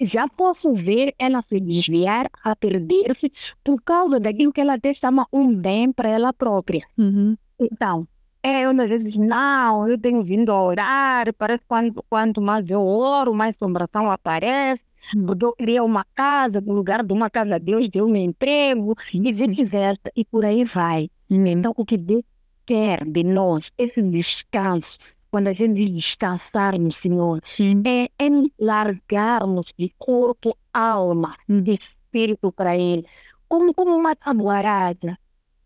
já 0.00 0.26
posso 0.26 0.72
ver 0.72 1.14
ela 1.18 1.42
se 1.42 1.60
desviar, 1.60 2.30
a 2.42 2.56
perder-se, 2.56 3.54
por 3.62 3.80
causa 3.82 4.18
daquilo 4.18 4.52
que 4.52 4.60
ela 4.60 4.74
até 4.74 4.94
chama 4.94 5.26
um 5.30 5.54
bem 5.54 5.92
para 5.92 6.08
ela 6.08 6.32
própria. 6.32 6.84
Uhum. 6.96 7.36
Então, 7.60 8.08
é, 8.42 8.62
eu 8.62 8.70
às 8.70 8.88
vezes, 8.88 9.16
não, 9.16 9.88
eu 9.88 9.98
tenho 9.98 10.22
vindo 10.22 10.50
a 10.50 10.62
orar, 10.62 11.32
parece 11.34 11.60
que 11.60 11.68
quanto, 11.68 12.04
quanto 12.08 12.40
mais 12.40 12.68
eu 12.68 12.82
oro, 12.82 13.34
mais 13.34 13.54
assombração 13.54 14.10
aparece. 14.10 14.82
Eu 15.14 15.52
queria 15.52 15.84
uma 15.84 16.04
casa, 16.14 16.62
no 16.62 16.72
lugar 16.72 17.02
de 17.02 17.12
uma 17.12 17.28
casa, 17.28 17.58
Deus 17.58 17.88
deu 17.90 18.06
um 18.06 18.16
emprego, 18.16 18.94
e 19.12 19.32
vice-versa, 19.32 20.10
e 20.16 20.24
por 20.24 20.44
aí 20.44 20.64
vai. 20.64 21.10
Então, 21.28 21.72
o 21.76 21.84
que 21.84 21.98
Deus 21.98 22.22
quer 22.66 23.04
de 23.04 23.22
nós, 23.22 23.72
esse 23.76 24.02
descanso, 24.02 24.98
quando 25.30 25.48
a 25.48 25.52
gente 25.52 25.88
descansar 25.90 26.78
no 26.78 26.92
Senhor, 26.92 27.40
Sim. 27.42 27.82
é, 27.86 28.04
é 28.18 28.28
largarmos 28.58 29.72
de 29.76 29.92
corpo, 29.98 30.56
alma, 30.72 31.36
de 31.48 31.72
espírito 31.72 32.52
para 32.52 32.76
Ele, 32.76 33.06
como, 33.48 33.74
como 33.74 33.94
uma 33.96 34.14
tabuarada. 34.14 35.18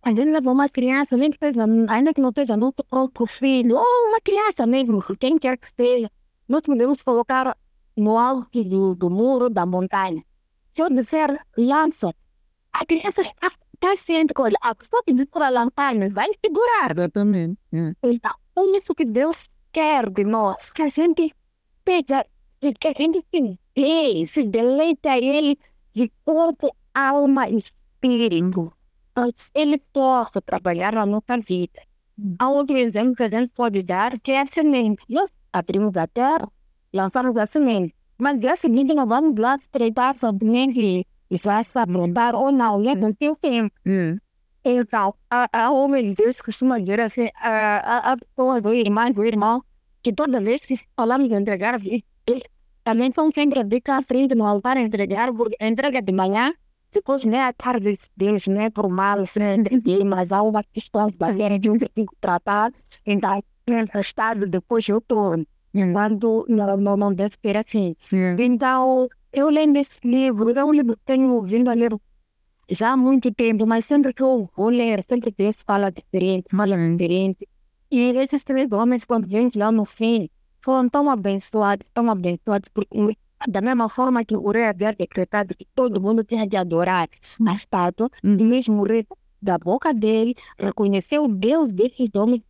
A 0.03 0.11
gente 0.11 0.31
leva 0.31 0.51
uma 0.51 0.69
criança, 0.69 1.17
nem 1.17 1.31
que 1.31 1.39
seja, 1.39 1.65
ainda 1.89 2.15
que 2.15 2.21
não 2.21 2.33
seja 2.33 2.57
nosso 2.57 2.85
próprio 2.89 3.27
filho, 3.27 3.77
ou 3.77 4.09
uma 4.09 4.21
criança 4.21 4.67
mesmo, 4.67 5.03
quem 5.19 5.39
quer 5.39 5.59
que 5.59 5.69
seja, 5.75 6.11
nós 6.49 6.63
podemos 6.63 7.03
colocar 7.03 7.57
no 7.97 8.17
alto 8.17 8.65
do, 8.65 8.95
do 8.95 9.11
muro 9.11 9.51
da 9.51 9.67
montanha. 9.67 10.25
Se 10.75 10.83
eu 10.83 10.89
disser 10.89 11.45
lança, 11.57 12.15
a 12.73 12.87
criança 12.87 13.23
está 13.23 13.51
ciente 13.97 14.35
que 14.35 14.43
a 14.61 14.75
pessoa 14.75 15.03
que 15.05 15.13
diz 15.13 15.27
para 15.27 15.49
lançar 15.49 15.95
vai 16.11 16.29
segurar. 16.45 16.93
Exatamente. 16.93 17.59
É. 17.73 17.93
Então, 18.03 18.33
é 18.57 18.77
isso 18.77 18.95
que 18.95 19.05
Deus 19.05 19.49
quer 19.73 20.11
de 20.11 20.25
nós, 20.25 20.71
que 20.71 20.83
a 20.83 20.89
gente 20.89 21.35
pega, 21.85 22.27
que 22.61 22.89
a 22.89 22.93
gente 22.97 23.25
se 23.33 23.59
dê, 23.75 24.27
se 24.27 24.43
deleita 24.45 25.13
a 25.13 25.19
Ele 25.19 25.59
de 25.95 26.11
corpo, 26.25 26.75
alma 26.95 27.49
e 27.49 27.59
espírito. 27.59 28.73
Ele 29.55 29.79
possa 29.93 30.41
trabalhar 30.41 30.93
na 30.95 31.05
nossa 31.07 31.39
vida. 31.39 31.81
Há 32.39 32.49
outro 32.49 32.77
exemplo 32.77 33.15
que 33.15 33.23
a 33.23 33.29
gente 33.29 33.51
pode 33.53 33.83
dar, 33.83 34.19
que 34.21 34.33
é 34.33 34.41
a 34.41 34.47
semente. 34.47 35.05
Nós 35.09 35.31
abrimos 35.53 35.97
a 35.97 36.07
terra, 36.07 36.49
lançamos 36.93 37.37
a 37.37 37.47
semente. 37.47 37.95
Mas 38.17 38.41
dia 38.41 38.57
seguinte 38.57 38.95
nós 38.95 39.09
vamos 39.09 39.39
lá 39.39 39.59
tratar 39.71 40.11
a 40.11 40.15
semente 40.15 41.07
e 41.31 41.37
vai 41.39 41.63
se 41.65 41.79
abundar 41.79 42.35
ou 42.35 42.51
não, 42.51 42.81
né? 42.81 42.95
Não 42.95 43.13
tem 43.13 43.35
tempo. 43.35 43.75
É. 43.87 44.17
Então, 44.65 45.15
a, 45.31 45.49
a 45.53 45.71
homem 45.71 46.11
de 46.11 46.15
Deus 46.15 46.41
costuma 46.41 46.79
dizer 46.79 47.01
assim, 47.01 47.29
a, 47.37 47.51
a, 47.51 48.13
a 48.13 48.17
pessoa 48.17 48.61
do 48.61 48.75
irmão, 48.75 49.11
do 49.11 49.25
irmão, 49.25 49.63
que 50.03 50.13
toda 50.13 50.41
vez 50.41 50.67
que 50.67 50.79
falamos 50.97 51.29
de 51.29 51.35
entregar, 51.35 51.79
também 52.85 53.13
são 53.15 53.31
sempre 53.33 53.65
de 53.65 53.81
cá 53.81 53.99
à 53.99 54.03
frente 54.03 54.35
no 54.35 54.47
altar 54.47 54.77
entregar, 54.77 55.33
porque 55.33 55.57
entrega 55.61 56.03
de 56.03 56.13
manhã, 56.13 56.53
depois 56.93 57.25
né, 57.25 57.43
à 57.43 57.53
tarde, 57.53 57.99
Deus, 58.17 58.47
né, 58.47 58.71
por 58.71 58.89
mal, 58.89 59.25
se 59.27 59.39
não 59.39 59.55
entendi, 59.55 60.05
mas 60.05 60.33
há 60.33 60.43
uma 60.43 60.63
questão 60.65 61.07
de 61.07 61.59
de 61.59 61.71
um 61.71 61.79
que 61.79 62.07
tratar, 62.21 62.73
então, 63.07 63.43
estado, 64.01 64.47
depois 64.47 64.89
eu 64.89 64.99
estou, 64.99 65.37
quando 65.93 66.47
não, 66.49 66.77
não, 66.77 66.97
não 66.97 67.15
deve 67.15 67.35
ser 67.41 67.57
assim. 67.57 67.95
Sim. 68.01 68.37
Então, 68.39 69.09
eu 69.33 69.49
lembro 69.49 69.81
esse 69.81 69.99
livro, 70.05 70.51
é 70.51 70.65
um 70.65 70.73
livro 70.73 70.97
que 70.97 71.05
tenho 71.05 71.41
vindo 71.43 71.69
a 71.69 71.75
ler 71.75 71.95
já 72.71 72.93
há 72.93 72.97
muito 72.97 73.33
tempo, 73.33 73.67
mas 73.67 73.85
sempre 73.87 74.13
que 74.13 74.23
eu 74.23 74.49
vou 74.55 74.69
ler, 74.69 75.03
sempre 75.03 75.31
Deus 75.37 75.63
fala 75.63 75.91
diferente, 75.91 76.47
fala 76.55 76.77
diferente. 76.77 77.49
E 77.91 78.11
esses 78.11 78.45
três 78.45 78.71
homens, 78.71 79.05
quando 79.05 79.27
vêm 79.27 79.49
lá 79.57 79.73
no 79.73 79.85
fim, 79.85 80.29
foram 80.61 80.89
tão 80.89 81.09
abençoados, 81.09 81.87
tão 81.95 82.11
abençoados, 82.11 82.69
porque 82.73 83.17
da 83.49 83.61
mesma 83.61 83.89
forma 83.89 84.25
que 84.25 84.37
o 84.37 84.51
rei 84.51 84.65
havia 84.65 84.93
decretado 84.93 85.55
que 85.55 85.67
todo 85.75 86.01
mundo 86.01 86.23
tinha 86.25 86.47
de 86.47 86.57
adorar 86.57 87.09
a 87.09 87.55
estátua, 87.55 88.11
e 88.23 88.29
mesmo 88.29 88.83
o 88.83 88.85
rei, 88.85 89.07
da 89.41 89.57
boca 89.57 89.95
dele, 89.95 90.35
reconheceu 90.59 91.25
o 91.25 91.29
Deus 91.29 91.73
desses 91.73 92.11
homens 92.15 92.43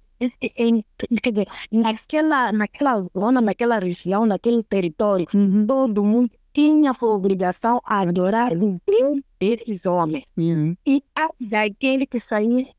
em, 0.56 0.84
quer 1.22 1.30
dizer, 1.30 1.48
naquela, 1.70 2.50
naquela 2.50 3.06
zona, 3.16 3.40
naquela 3.40 3.78
região, 3.78 4.26
naquele 4.26 4.62
território, 4.64 5.26
Uhum. 5.32 5.66
todo 5.66 6.02
mundo 6.02 6.30
tinha 6.58 6.92
por 6.92 7.10
obrigação 7.14 7.80
a 7.84 8.00
adorar 8.00 8.52
o 8.52 8.80
Deus 8.84 9.20
desses 9.38 9.86
homens. 9.86 10.24
Yeah. 10.36 10.74
E 10.84 11.04
a 11.14 11.28
daquele 11.40 12.04
que 12.04 12.18
sair 12.18 12.70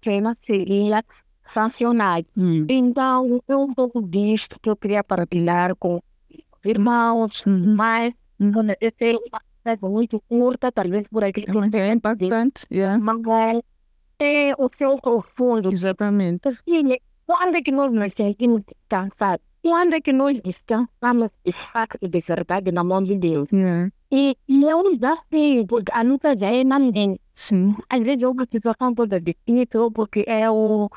queima 0.00 0.36
seria 0.40 1.04
sancionado. 1.46 2.26
Hum. 2.36 2.66
Então, 2.68 3.40
é 3.46 3.54
um 3.56 3.72
pouco 3.72 4.02
disto 4.02 4.58
que 4.60 4.68
eu 4.68 4.74
queria 4.74 5.04
partilhar 5.04 5.76
com 5.76 6.02
irmãos, 6.64 7.46
Uhum. 7.46 7.76
mas 7.76 8.12
eu 8.80 8.90
tenho 8.90 9.20
uma 9.20 9.40
coisa 9.62 9.88
muito 9.88 10.20
curta, 10.28 10.72
talvez 10.72 11.06
por 11.06 11.22
aqui 11.22 11.44
É 11.46 11.70
tenha 11.70 11.92
impactante. 11.92 12.66
Yeah. 12.72 12.98
mas 12.98 13.62
é 14.18 14.52
o 14.58 14.68
seu 14.76 14.98
profundo. 14.98 15.70
Exatamente. 15.70 16.48
Assim, 16.48 16.96
quando 17.24 17.54
é 17.56 17.62
que 17.62 17.70
nós 17.70 17.92
nos 17.92 18.12
sentimos 18.14 18.62
cansados? 18.88 19.46
Quando 19.62 19.94
é 19.94 20.00
que 20.00 20.12
nós 20.12 20.40
descansamos 20.40 21.30
de 21.44 21.52
fato 21.52 21.96
e 22.02 22.08
de 22.08 22.18
verdade 22.20 22.72
na 22.72 22.82
mão 22.82 23.00
de 23.00 23.16
Deus? 23.16 23.48
Yeah. 23.52 23.92
E, 24.10 24.36
e 24.48 24.64
é 24.68 24.74
um 24.74 24.96
desafio, 24.96 25.66
porque 25.68 25.92
a 25.92 26.02
luta 26.02 26.36
já 26.36 26.50
é 26.50 26.64
na 26.64 26.80
mente. 26.80 27.20
Sim. 27.32 27.76
Às 27.88 28.00
vezes 28.02 28.24
é 28.24 28.28
uma 28.28 28.44
situação 28.50 28.92
toda 28.92 29.20
difícil, 29.20 29.90
porque 29.92 30.24
é 30.26 30.50
o, 30.50 30.90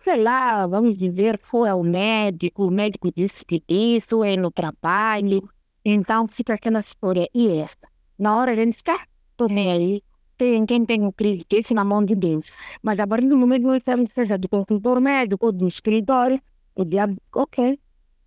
sei 0.00 0.20
lá, 0.20 0.66
vamos 0.66 0.98
dizer, 0.98 1.38
foi 1.42 1.70
o 1.70 1.82
médico, 1.84 2.66
o 2.66 2.70
médico 2.72 3.08
disse 3.14 3.44
que 3.44 3.62
isso 3.68 4.24
é 4.24 4.36
no 4.36 4.50
trabalho. 4.50 5.48
Então 5.84 6.26
fica 6.26 6.54
aquela 6.54 6.80
história. 6.80 7.28
E 7.32 7.48
esta? 7.48 7.88
Na 8.18 8.36
hora 8.36 8.50
a 8.50 8.56
gente 8.56 8.74
está, 8.74 9.06
tô 9.36 9.46
nem 9.46 9.70
aí. 9.70 10.02
Tem 10.36 10.66
quem 10.66 10.84
tem 10.84 11.06
o 11.06 11.12
crise 11.12 11.72
na 11.72 11.84
mão 11.84 12.04
de 12.04 12.16
Deus. 12.16 12.56
Mas 12.82 12.98
a 12.98 13.06
partir 13.06 13.28
do 13.28 13.36
momento 13.38 13.62
que 13.62 13.68
nós 13.68 13.82
sabemos, 13.84 14.10
seja 14.10 14.36
do 14.36 14.48
consultor 14.48 15.00
médico 15.00 15.46
ou 15.46 15.52
do 15.52 15.68
escritório, 15.68 16.40
o 16.74 16.84
diabo, 16.84 17.16
ok, 17.32 17.78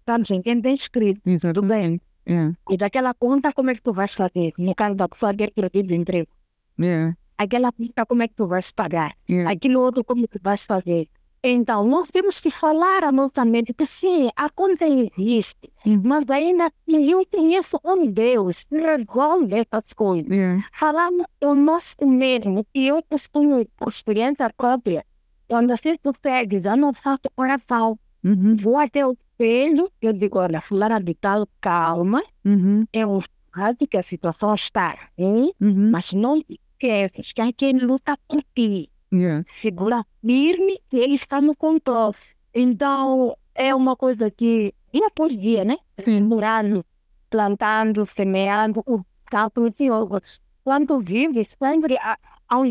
estamos 0.02 0.30
em 0.32 0.42
quem 0.42 0.62
tem 0.62 0.74
escrito, 0.74 1.22
tudo 1.54 1.64
bem. 1.64 2.02
Yeah. 2.28 2.56
E 2.70 2.78
daquela 2.78 3.14
conta, 3.14 3.52
como 3.54 3.72
é 3.72 3.76
que 3.76 3.82
tu 3.82 3.94
vais 3.94 4.14
fazer? 4.14 4.52
No 4.58 4.76
caso 4.76 4.96
da 4.96 5.08
pessoa 5.08 5.34
ter 5.34 5.52
perdido 5.52 5.92
o 5.92 5.96
emprego. 5.96 6.30
Yeah. 6.80 7.16
Aquela 7.38 7.72
conta, 7.72 8.06
como 8.06 8.22
é 8.24 8.28
que 8.28 8.36
tu 8.36 8.46
vais 8.48 8.72
pagar? 8.72 9.14
Yeah. 9.30 9.52
Aquilo 9.52 9.80
outro, 9.82 10.04
como 10.04 10.28
tu 10.28 10.40
vais 10.42 10.64
fazer? 10.66 11.08
Então, 11.44 11.84
nós 11.88 12.12
temos 12.12 12.40
que 12.40 12.52
falar 12.52 13.04
a 13.04 13.12
nossa 13.12 13.44
mente 13.44 13.74
que 13.74 13.86
sim, 13.88 14.30
a 14.36 14.48
conta 14.52 14.86
existe, 14.86 15.72
mas 16.04 16.30
ainda 16.30 16.72
eu 16.88 17.26
conheço 17.26 17.80
um 17.84 18.06
Deus 18.06 18.64
que 18.64 18.78
resolve 18.78 19.56
essas 19.56 19.92
coisas. 19.94 20.30
Yeah. 20.30 20.64
Falamos 20.72 21.26
o 21.44 21.56
nosso 21.56 21.96
mesmo, 22.06 22.64
e 22.76 22.88
eu 22.88 23.02
costumo, 23.10 23.66
por 23.76 23.88
experiência 23.88 24.54
própria, 24.56 25.04
quando 25.48 25.76
você 25.76 25.98
sucede 26.06 26.68
a 26.68 26.76
não 26.76 26.94
faço 26.94 27.22
coração, 27.36 27.98
Uhum. 28.24 28.56
vou 28.56 28.78
até 28.78 29.04
o 29.04 29.18
espelho, 29.46 29.92
eu 30.02 30.14
digo, 30.14 30.38
olha, 30.40 30.62
fulana 30.62 31.00
de 31.00 31.14
tal, 31.16 31.48
calma, 31.60 32.22
Uhum. 32.46 32.86
é 32.94 33.06
um 33.06 33.20
fato 33.54 33.88
que 33.88 33.98
a 33.98 34.04
situação 34.04 34.54
está? 34.54 34.98
Uhum. 35.60 35.90
mas 35.92 36.14
não 36.14 36.42
esqueças 36.48 37.32
que 37.34 37.42
há 37.42 37.52
quem 37.54 37.74
luta 37.80 38.18
por 38.28 38.42
ti 38.56 38.90
Yeah. 39.14 39.44
segura 39.46 40.06
firme 40.26 40.80
que 40.90 40.96
ele 40.98 41.16
está 41.16 41.42
no 41.42 41.54
controle. 41.54 42.16
Então, 42.54 43.36
é 43.54 43.76
uma 43.76 43.94
coisa 43.98 44.32
que 44.32 44.74
dia 44.94 45.10
por 45.14 45.28
dia, 45.30 45.66
né? 45.66 45.76
Sim. 46.00 46.22
Morando, 46.22 46.86
plantando, 47.30 48.06
semeando, 48.06 48.82
o 48.88 49.04
campo 49.26 49.70
de 49.70 49.92
outros. 49.92 50.40
Quando 50.64 50.98
vives, 50.98 51.58
sempre 51.62 51.98
há, 51.98 52.18
há 52.48 52.58
um 52.58 52.66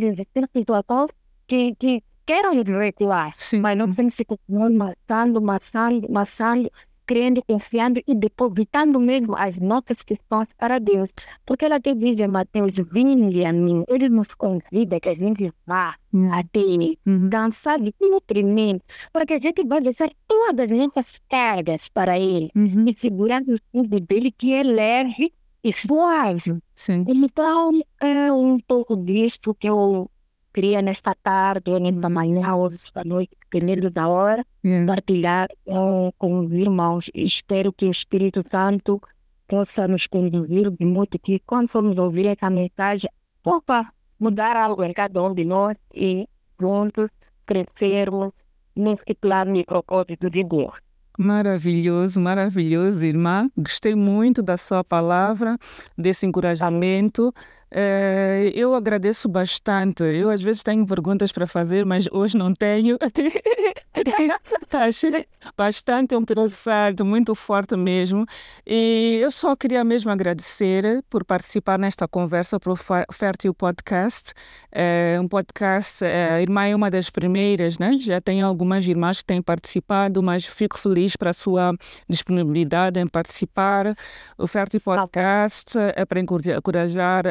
situação 0.51 1.09
que, 1.47 1.75
que 1.75 2.03
querem 2.31 2.63
recuar, 2.63 3.33
Sim. 3.35 3.61
mas 3.61 3.77
não 3.77 3.91
tem 3.91 4.07
que 4.07 4.13
se 4.15 4.25
continuar 4.25 4.71
matando, 4.71 5.43
matando, 5.43 6.07
matando, 6.09 6.71
crendo, 7.05 7.43
confiando 7.45 8.01
e 8.07 8.15
depositando 8.15 9.01
mesmo 9.01 9.35
as 9.37 9.59
nossas 9.59 10.05
questões 10.05 10.47
para 10.57 10.79
Deus. 10.79 11.09
Porque 11.45 11.65
ela 11.65 11.81
tem 11.81 11.97
diz 11.99 12.17
em 12.21 12.29
Mateus, 12.29 12.75
vinde 12.93 13.45
a 13.45 13.53
mim, 13.53 13.83
ele 13.89 14.09
nos 14.09 14.33
convida 14.33 15.01
que 15.01 15.09
a 15.09 15.15
gente 15.15 15.53
vá 15.67 15.97
até 16.33 16.61
ele, 16.61 16.97
Uhum. 17.05 17.29
dançar 17.29 17.81
de 17.81 17.93
nutrimento, 18.01 18.85
para 19.13 19.27
que 19.27 19.35
a 19.35 19.41
gente 19.41 19.67
vai 19.67 19.81
deixar 19.81 20.09
todas 20.29 20.71
as 20.71 20.79
nossas 20.79 21.21
cargas 21.29 21.89
para 21.89 22.17
ele 22.17 22.49
Uhum. 22.55 22.85
e 22.87 22.95
segurar 22.95 23.43
o 23.43 23.57
filho 23.73 24.01
dele 24.01 24.31
que 24.31 24.53
é 24.55 24.63
leve 24.63 25.33
e 25.65 25.73
suave. 25.73 26.59
Sim. 26.77 27.05
Então, 27.09 27.73
é 28.01 28.33
um 28.33 28.57
pouco 28.61 28.97
disso 28.97 29.53
que 29.59 29.69
eu 29.69 30.09
queria 30.53 30.83
nesta 30.83 31.15
tarde, 31.15 31.79
nesta 31.79 32.09
manhã, 32.09 32.55
ou 32.55 32.67
esta 32.67 33.03
noite, 33.05 33.37
dependendo 33.43 33.91
da 33.91 34.09
hora, 34.09 34.45
Yeah. 34.63 34.87
partilhar 34.87 35.49
com, 35.65 36.13
com 36.19 36.41
os 36.41 36.53
irmãos. 36.53 37.11
Espero 37.15 37.73
que 37.73 37.87
o 37.87 37.91
Espírito 37.91 38.43
Santo 38.47 39.01
possa 39.49 39.89
nos 39.89 40.07
conduzir 40.07 40.71
de 40.71 40.85
modo 40.85 41.19
que, 41.19 41.41
quando 41.47 41.69
formos 41.69 41.97
ouvir 41.99 42.27
essa 42.27 42.51
mensagem, 42.51 43.11
possa 43.43 43.91
mudar 44.19 44.55
algo 44.57 44.85
em 44.85 44.93
cada 44.93 45.23
um 45.23 45.35
de 45.35 45.45
nós 45.45 45.77
e 45.95 46.29
juntos 46.61 47.09
crescermos 47.47 48.33
nesse 48.77 49.15
plano 49.19 49.57
e 49.57 49.65
propósito 49.65 50.29
de 50.31 50.45
Deus. 50.45 50.75
Maravilhoso, 51.19 52.21
maravilhoso, 52.21 53.05
irmã. 53.05 53.51
Gostei 53.57 53.95
muito 53.95 54.43
da 54.43 54.57
sua 54.57 54.83
palavra, 54.83 55.59
desse 55.97 56.25
encorajamento. 56.27 57.33
Eh, 57.73 58.51
eu 58.55 58.75
agradeço 58.75 59.29
bastante. 59.29 60.03
Eu 60.03 60.31
às 60.31 60.43
vezes 60.43 60.63
tenho 60.63 60.85
perguntas 60.87 61.31
para 61.31 61.47
fazer, 61.47 61.85
mas 61.87 62.07
hoje 62.11 62.37
não 62.37 62.53
tenho. 62.55 62.99
Achei 64.73 65.27
bastante 65.57 66.15
interessante, 66.15 67.03
muito 67.03 67.35
forte 67.35 67.77
mesmo. 67.77 68.27
E 68.67 69.19
eu 69.23 69.31
só 69.31 69.55
queria 69.55 69.85
mesmo 69.85 70.11
agradecer 70.11 71.03
por 71.09 71.25
participar 71.25 71.79
nesta 71.79 72.09
conversa 72.09 72.59
para 72.59 72.73
o 72.73 72.77
Fértil 73.13 73.55
Podcast. 73.55 74.33
É 74.73 75.19
um 75.21 75.29
podcast, 75.29 76.05
a 76.05 76.41
irmã 76.41 76.67
é 76.67 76.75
uma 76.75 76.91
das 76.91 77.11
primeiras, 77.11 77.79
né? 77.79 77.97
Já 78.01 78.21
tem 78.21 78.43
algumas 78.43 78.87
irmãs 78.87 79.19
que 79.19 79.25
têm 79.27 79.43
participado, 79.43 80.23
mas 80.23 80.45
fico 80.47 80.79
feliz 80.79 81.17
para 81.17 81.31
a 81.31 81.35
sua 81.35 81.75
disponibilidade 82.09 82.99
em 83.01 83.07
participar. 83.07 83.95
O 84.39 84.47
Fértil 84.47 84.81
Podcast 84.81 85.77
é 85.95 86.05
para 86.05 86.21
encorajar- 86.21 87.25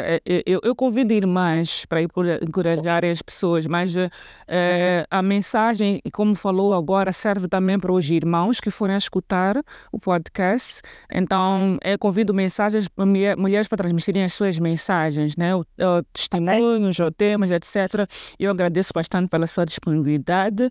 eu, 0.45 0.59
eu 0.63 0.75
convido 0.75 1.11
irmãs 1.11 1.85
para 1.85 2.03
encorajar 2.03 3.03
as 3.03 3.19
pessoas, 3.19 3.65
mas 3.65 3.95
uh, 3.95 4.09
a 5.09 5.23
mensagem, 5.23 5.99
como 6.13 6.35
falou 6.35 6.75
agora, 6.75 7.11
serve 7.11 7.47
também 7.47 7.79
para 7.79 7.91
os 7.91 8.07
irmãos 8.07 8.59
que 8.59 8.69
forem 8.69 8.95
escutar 8.95 9.55
o 9.91 9.99
podcast. 9.99 10.81
Então, 11.11 11.79
eu 11.83 11.97
convido 11.97 12.31
mensagens, 12.31 12.87
mulheres 13.37 13.67
para 13.67 13.79
transmitirem 13.79 14.23
as 14.23 14.33
suas 14.33 14.59
mensagens, 14.59 15.35
né? 15.35 15.55
O, 15.55 15.61
o 15.61 16.03
testemunhos, 16.13 16.99
ou 16.99 17.11
temas, 17.11 17.49
etc. 17.49 18.07
Eu 18.37 18.51
agradeço 18.51 18.91
bastante 18.93 19.29
pela 19.29 19.47
sua 19.47 19.65
disponibilidade 19.65 20.69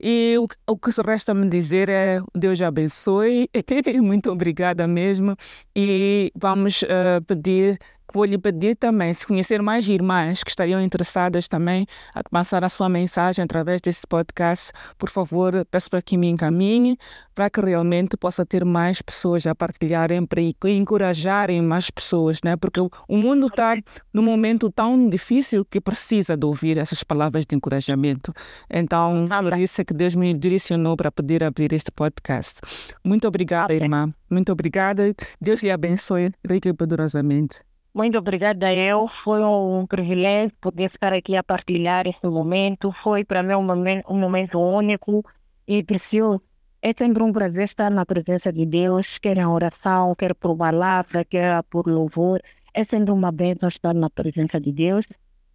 e 0.00 0.36
o, 0.38 0.46
o 0.72 0.76
que 0.76 0.90
resta 1.04 1.34
me 1.34 1.48
dizer 1.48 1.88
é 1.88 2.20
Deus 2.32 2.62
abençoe. 2.62 3.48
Muito 4.00 4.30
obrigada 4.30 4.86
mesmo 4.86 5.36
e 5.74 6.30
vamos 6.36 6.82
uh, 6.82 7.22
pedir 7.26 7.76
vou 8.12 8.24
lhe 8.24 8.38
pedir 8.38 8.76
também, 8.76 9.12
se 9.12 9.26
conhecer 9.26 9.62
mais 9.62 9.86
irmãs 9.88 10.42
que 10.42 10.50
estariam 10.50 10.80
interessadas 10.82 11.48
também 11.48 11.86
a 12.14 12.22
passar 12.22 12.64
a 12.64 12.68
sua 12.68 12.88
mensagem 12.88 13.44
através 13.44 13.80
desse 13.80 14.06
podcast, 14.06 14.72
por 14.98 15.10
favor, 15.10 15.66
peço 15.70 15.90
para 15.90 16.02
que 16.02 16.16
me 16.16 16.28
encaminhe, 16.28 16.96
para 17.34 17.48
que 17.48 17.60
realmente 17.60 18.16
possa 18.16 18.44
ter 18.44 18.64
mais 18.64 19.00
pessoas 19.00 19.46
a 19.46 19.54
partilharem, 19.54 20.26
para 20.26 20.40
encorajarem 20.70 21.62
mais 21.62 21.90
pessoas, 21.90 22.40
né? 22.44 22.56
porque 22.56 22.80
o 22.80 23.16
mundo 23.16 23.46
está 23.46 23.76
num 24.12 24.22
momento 24.22 24.70
tão 24.70 25.08
difícil 25.08 25.64
que 25.64 25.80
precisa 25.80 26.36
de 26.36 26.46
ouvir 26.46 26.78
essas 26.78 27.02
palavras 27.02 27.46
de 27.46 27.56
encorajamento. 27.56 28.32
Então, 28.68 29.26
por 29.28 29.58
isso 29.58 29.80
é 29.80 29.84
que 29.84 29.94
Deus 29.94 30.14
me 30.14 30.34
direcionou 30.34 30.96
para 30.96 31.10
poder 31.10 31.42
abrir 31.44 31.72
este 31.72 31.90
podcast. 31.90 32.60
Muito 33.04 33.26
obrigada, 33.26 33.72
irmã. 33.72 34.12
Muito 34.28 34.52
obrigada. 34.52 35.14
Deus 35.40 35.62
lhe 35.62 35.70
abençoe 35.70 36.32
rica 36.48 36.68
e 36.68 36.72
poderosamente. 36.72 37.69
Muito 37.92 38.16
obrigada 38.18 38.72
eu. 38.72 39.08
Foi 39.08 39.42
um 39.42 39.84
privilégio 39.86 40.52
poder 40.60 40.84
estar 40.84 41.12
aqui 41.12 41.36
a 41.36 41.42
partilhar 41.42 42.06
esse 42.06 42.26
momento. 42.26 42.92
Foi 43.02 43.24
para 43.24 43.42
mim 43.42 43.54
um 43.54 43.62
momento, 43.62 44.12
um 44.12 44.18
momento 44.18 44.58
único 44.60 45.24
e 45.66 45.82
precioso. 45.82 46.40
É 46.82 46.92
sempre 46.96 47.22
um 47.22 47.32
prazer 47.32 47.64
estar 47.64 47.90
na 47.90 48.06
presença 48.06 48.52
de 48.52 48.64
Deus, 48.64 49.18
quer 49.18 49.36
em 49.36 49.44
oração, 49.44 50.14
quer 50.14 50.34
por 50.34 50.56
palavra, 50.56 51.24
quer 51.24 51.62
por 51.64 51.86
louvor. 51.86 52.40
É 52.72 52.84
sempre 52.84 53.12
uma 53.12 53.30
bênção 53.32 53.68
estar 53.68 53.92
na 53.94 54.08
presença 54.08 54.60
de 54.60 54.72
Deus. 54.72 55.06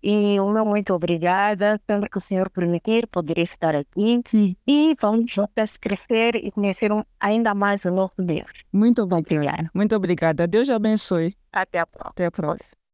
E 0.01 0.39
meu 0.39 0.65
muito 0.65 0.93
obrigada, 0.93 1.79
sempre 1.89 2.09
que 2.09 2.17
o 2.17 2.21
Senhor 2.21 2.49
permitir, 2.49 3.07
poder 3.07 3.39
estar 3.39 3.75
aqui. 3.75 4.21
Sim. 4.25 4.55
E 4.67 4.95
vamos 4.99 5.31
juntas 5.31 5.77
crescer 5.77 6.35
e 6.35 6.51
conhecer 6.51 6.91
ainda 7.19 7.53
mais 7.53 7.85
o 7.85 7.91
nosso 7.91 8.15
Deus. 8.19 8.51
Muito 8.71 9.01
obrigada. 9.01 9.69
Muito 9.73 9.95
obrigada. 9.95 10.47
Deus 10.47 10.69
abençoe. 10.69 11.35
Até 11.51 11.79
a 11.79 11.87
próxima. 11.87 12.11
Até 12.11 12.25
a 12.25 12.31
próxima. 12.31 12.84